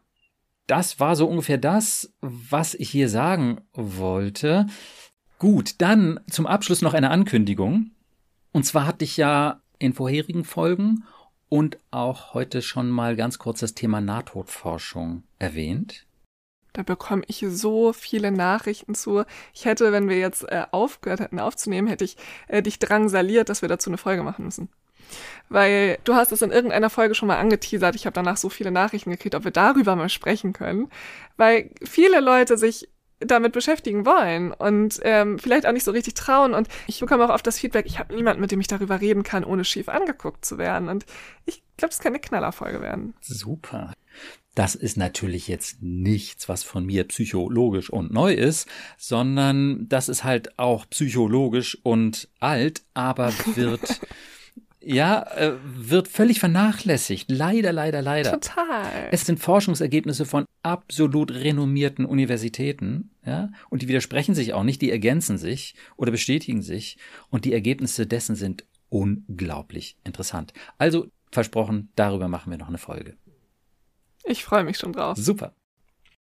[0.68, 4.68] das war so ungefähr das, was ich hier sagen wollte.
[5.40, 7.92] Gut, dann zum Abschluss noch eine Ankündigung.
[8.52, 11.06] Und zwar hatte ich ja in vorherigen Folgen
[11.48, 16.06] und auch heute schon mal ganz kurz das Thema Nahtodforschung erwähnt.
[16.74, 19.24] Da bekomme ich so viele Nachrichten zu.
[19.54, 22.16] Ich hätte, wenn wir jetzt äh, aufgehört hätten aufzunehmen, hätte ich
[22.48, 24.70] äh, dich drangsaliert, dass wir dazu eine Folge machen müssen.
[25.50, 27.96] Weil du hast es in irgendeiner Folge schon mal angeteasert.
[27.96, 30.90] Ich habe danach so viele Nachrichten gekriegt, ob wir darüber mal sprechen können.
[31.38, 32.90] Weil viele Leute sich
[33.20, 36.54] damit beschäftigen wollen und ähm, vielleicht auch nicht so richtig trauen.
[36.54, 39.24] Und ich bekomme auch oft das Feedback, ich habe niemanden, mit dem ich darüber reden
[39.24, 40.88] kann, ohne schief angeguckt zu werden.
[40.90, 41.06] Und
[41.46, 43.14] ich glaube, es kann eine Knallerfolge werden.
[43.22, 43.94] Super.
[44.56, 50.24] Das ist natürlich jetzt nichts, was von mir psychologisch und neu ist, sondern das ist
[50.24, 53.82] halt auch psychologisch und alt, aber wird
[54.82, 57.30] ja, äh, wird völlig vernachlässigt.
[57.30, 58.32] Leider, leider, leider.
[58.32, 59.10] Total.
[59.12, 64.92] Es sind Forschungsergebnisse von absolut renommierten Universitäten, ja, und die widersprechen sich auch nicht, die
[64.92, 66.98] ergänzen sich oder bestätigen sich
[67.30, 70.54] und die Ergebnisse dessen sind unglaublich interessant.
[70.78, 73.18] Also versprochen, darüber machen wir noch eine Folge.
[74.24, 75.18] Ich freue mich schon drauf.
[75.18, 75.54] Super.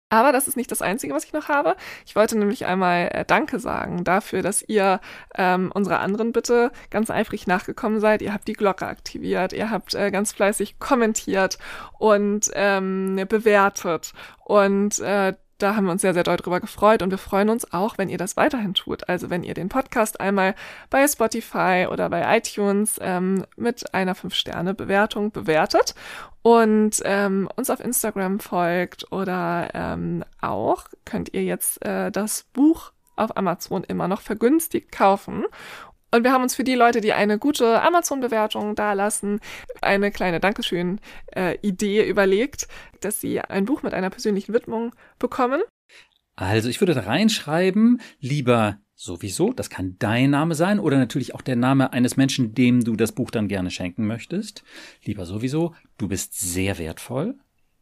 [0.10, 1.76] Aber das ist nicht das Einzige, was ich noch habe.
[2.06, 5.02] Ich wollte nämlich einmal äh, Danke sagen dafür, dass ihr
[5.36, 8.22] ähm, unserer anderen Bitte ganz eifrig nachgekommen seid.
[8.22, 11.58] Ihr habt die Glocke aktiviert, ihr habt äh, ganz fleißig kommentiert
[12.00, 14.14] und ähm, bewertet.
[14.46, 17.72] Und äh, da haben wir uns sehr, sehr doll drüber gefreut und wir freuen uns
[17.74, 19.10] auch, wenn ihr das weiterhin tut.
[19.10, 20.56] Also wenn ihr den Podcast einmal
[20.90, 25.96] bei Spotify oder bei iTunes ähm, mit einer 5-Sterne-Bewertung bewertet
[26.42, 32.92] und ähm, uns auf Instagram folgt oder ähm, auch könnt ihr jetzt äh, das Buch
[33.16, 35.46] auf Amazon immer noch vergünstigt kaufen.
[36.12, 39.40] Und wir haben uns für die Leute, die eine gute Amazon-Bewertung dalassen,
[39.82, 42.68] eine kleine Dankeschön-Idee äh, überlegt,
[43.02, 45.62] dass sie ein Buch mit einer persönlichen Widmung bekommen.
[46.36, 51.42] Also ich würde da reinschreiben, lieber sowieso, das kann dein Name sein oder natürlich auch
[51.42, 54.64] der Name eines Menschen, dem du das Buch dann gerne schenken möchtest.
[55.04, 57.36] Lieber sowieso, du bist sehr wertvoll.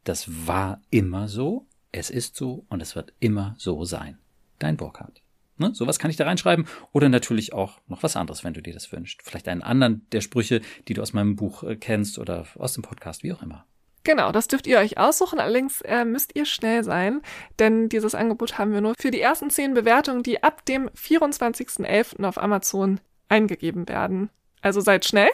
[0.04, 4.18] Das war immer so, es ist so und es wird immer so sein.
[4.58, 5.22] Dein Burkhardt.
[5.58, 5.74] Ne?
[5.74, 6.66] Sowas kann ich da reinschreiben.
[6.92, 9.22] Oder natürlich auch noch was anderes, wenn du dir das wünschst.
[9.22, 12.82] Vielleicht einen anderen der Sprüche, die du aus meinem Buch äh, kennst oder aus dem
[12.82, 13.64] Podcast, wie auch immer.
[14.04, 15.40] Genau, das dürft ihr euch aussuchen.
[15.40, 17.22] Allerdings äh, müsst ihr schnell sein,
[17.58, 22.24] denn dieses Angebot haben wir nur für die ersten zehn Bewertungen, die ab dem 24.11.
[22.24, 24.30] auf Amazon eingegeben werden.
[24.62, 25.30] Also seid schnell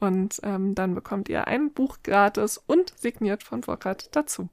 [0.00, 4.50] und ähm, dann bekommt ihr ein Buch gratis und signiert von Burkhard dazu.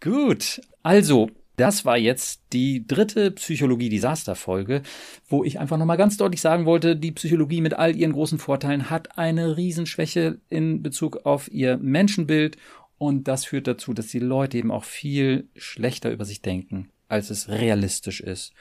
[0.00, 1.28] Gut, also
[1.58, 4.82] das war jetzt die dritte Psychologie-Desaster-Folge,
[5.28, 8.90] wo ich einfach nochmal ganz deutlich sagen wollte, die Psychologie mit all ihren großen Vorteilen
[8.90, 12.56] hat eine Riesenschwäche in Bezug auf ihr Menschenbild
[12.96, 17.30] und das führt dazu, dass die Leute eben auch viel schlechter über sich denken, als
[17.30, 18.52] es realistisch ist.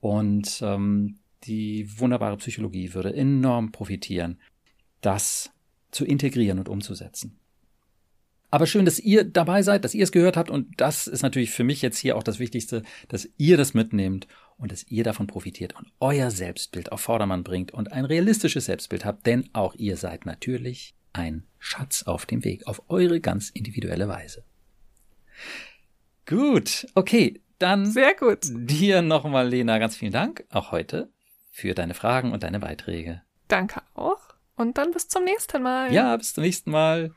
[0.00, 4.38] Und ähm, die wunderbare Psychologie würde enorm profitieren,
[5.00, 5.50] das
[5.90, 7.39] zu integrieren und umzusetzen.
[8.50, 10.50] Aber schön, dass ihr dabei seid, dass ihr es gehört habt.
[10.50, 14.26] Und das ist natürlich für mich jetzt hier auch das Wichtigste, dass ihr das mitnehmt
[14.56, 19.04] und dass ihr davon profitiert und euer Selbstbild auf Vordermann bringt und ein realistisches Selbstbild
[19.04, 19.26] habt.
[19.26, 24.44] Denn auch ihr seid natürlich ein Schatz auf dem Weg, auf eure ganz individuelle Weise.
[26.26, 28.40] Gut, okay, dann sehr gut.
[28.44, 31.10] Dir nochmal, Lena, ganz vielen Dank, auch heute,
[31.50, 33.22] für deine Fragen und deine Beiträge.
[33.48, 34.20] Danke auch.
[34.56, 35.92] Und dann bis zum nächsten Mal.
[35.92, 37.12] Ja, bis zum nächsten Mal.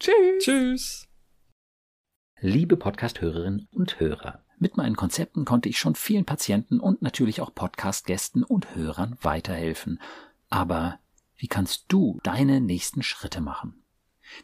[0.00, 0.44] Tschüss.
[0.44, 1.08] Tschüss.
[2.40, 7.52] Liebe Podcast-Hörerinnen und Hörer, mit meinen Konzepten konnte ich schon vielen Patienten und natürlich auch
[7.52, 10.00] Podcast-Gästen und Hörern weiterhelfen.
[10.50, 11.00] Aber
[11.36, 13.82] wie kannst du deine nächsten Schritte machen?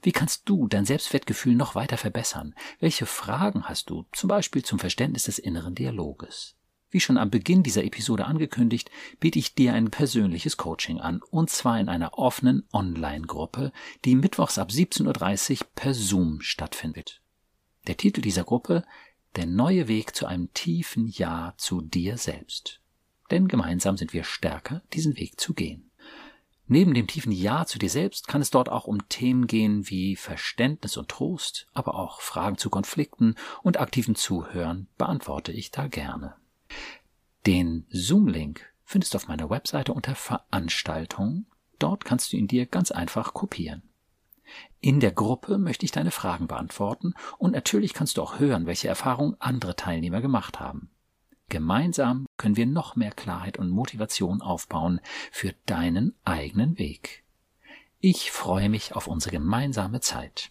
[0.02, 2.56] Wie kannst du dein Selbstwertgefühl noch weiter verbessern?
[2.80, 6.56] Welche Fragen hast du, zum Beispiel zum Verständnis des inneren Dialoges?
[6.94, 8.88] Wie schon am Beginn dieser Episode angekündigt,
[9.18, 13.72] biete ich dir ein persönliches Coaching an, und zwar in einer offenen Online-Gruppe,
[14.04, 17.20] die mittwochs ab 17.30 Uhr per Zoom stattfindet.
[17.88, 18.84] Der Titel dieser Gruppe
[19.34, 22.80] Der neue Weg zu einem tiefen Ja zu dir selbst.
[23.32, 25.90] Denn gemeinsam sind wir stärker, diesen Weg zu gehen.
[26.68, 30.14] Neben dem tiefen Ja zu dir selbst kann es dort auch um Themen gehen wie
[30.14, 33.34] Verständnis und Trost, aber auch Fragen zu Konflikten
[33.64, 36.36] und aktiven Zuhören beantworte ich da gerne.
[37.46, 41.46] Den Zoom-Link findest du auf meiner Webseite unter Veranstaltungen.
[41.78, 43.82] Dort kannst du ihn dir ganz einfach kopieren.
[44.80, 48.88] In der Gruppe möchte ich deine Fragen beantworten und natürlich kannst du auch hören, welche
[48.88, 50.90] Erfahrungen andere Teilnehmer gemacht haben.
[51.48, 55.00] Gemeinsam können wir noch mehr Klarheit und Motivation aufbauen
[55.30, 57.24] für deinen eigenen Weg.
[58.00, 60.50] Ich freue mich auf unsere gemeinsame Zeit.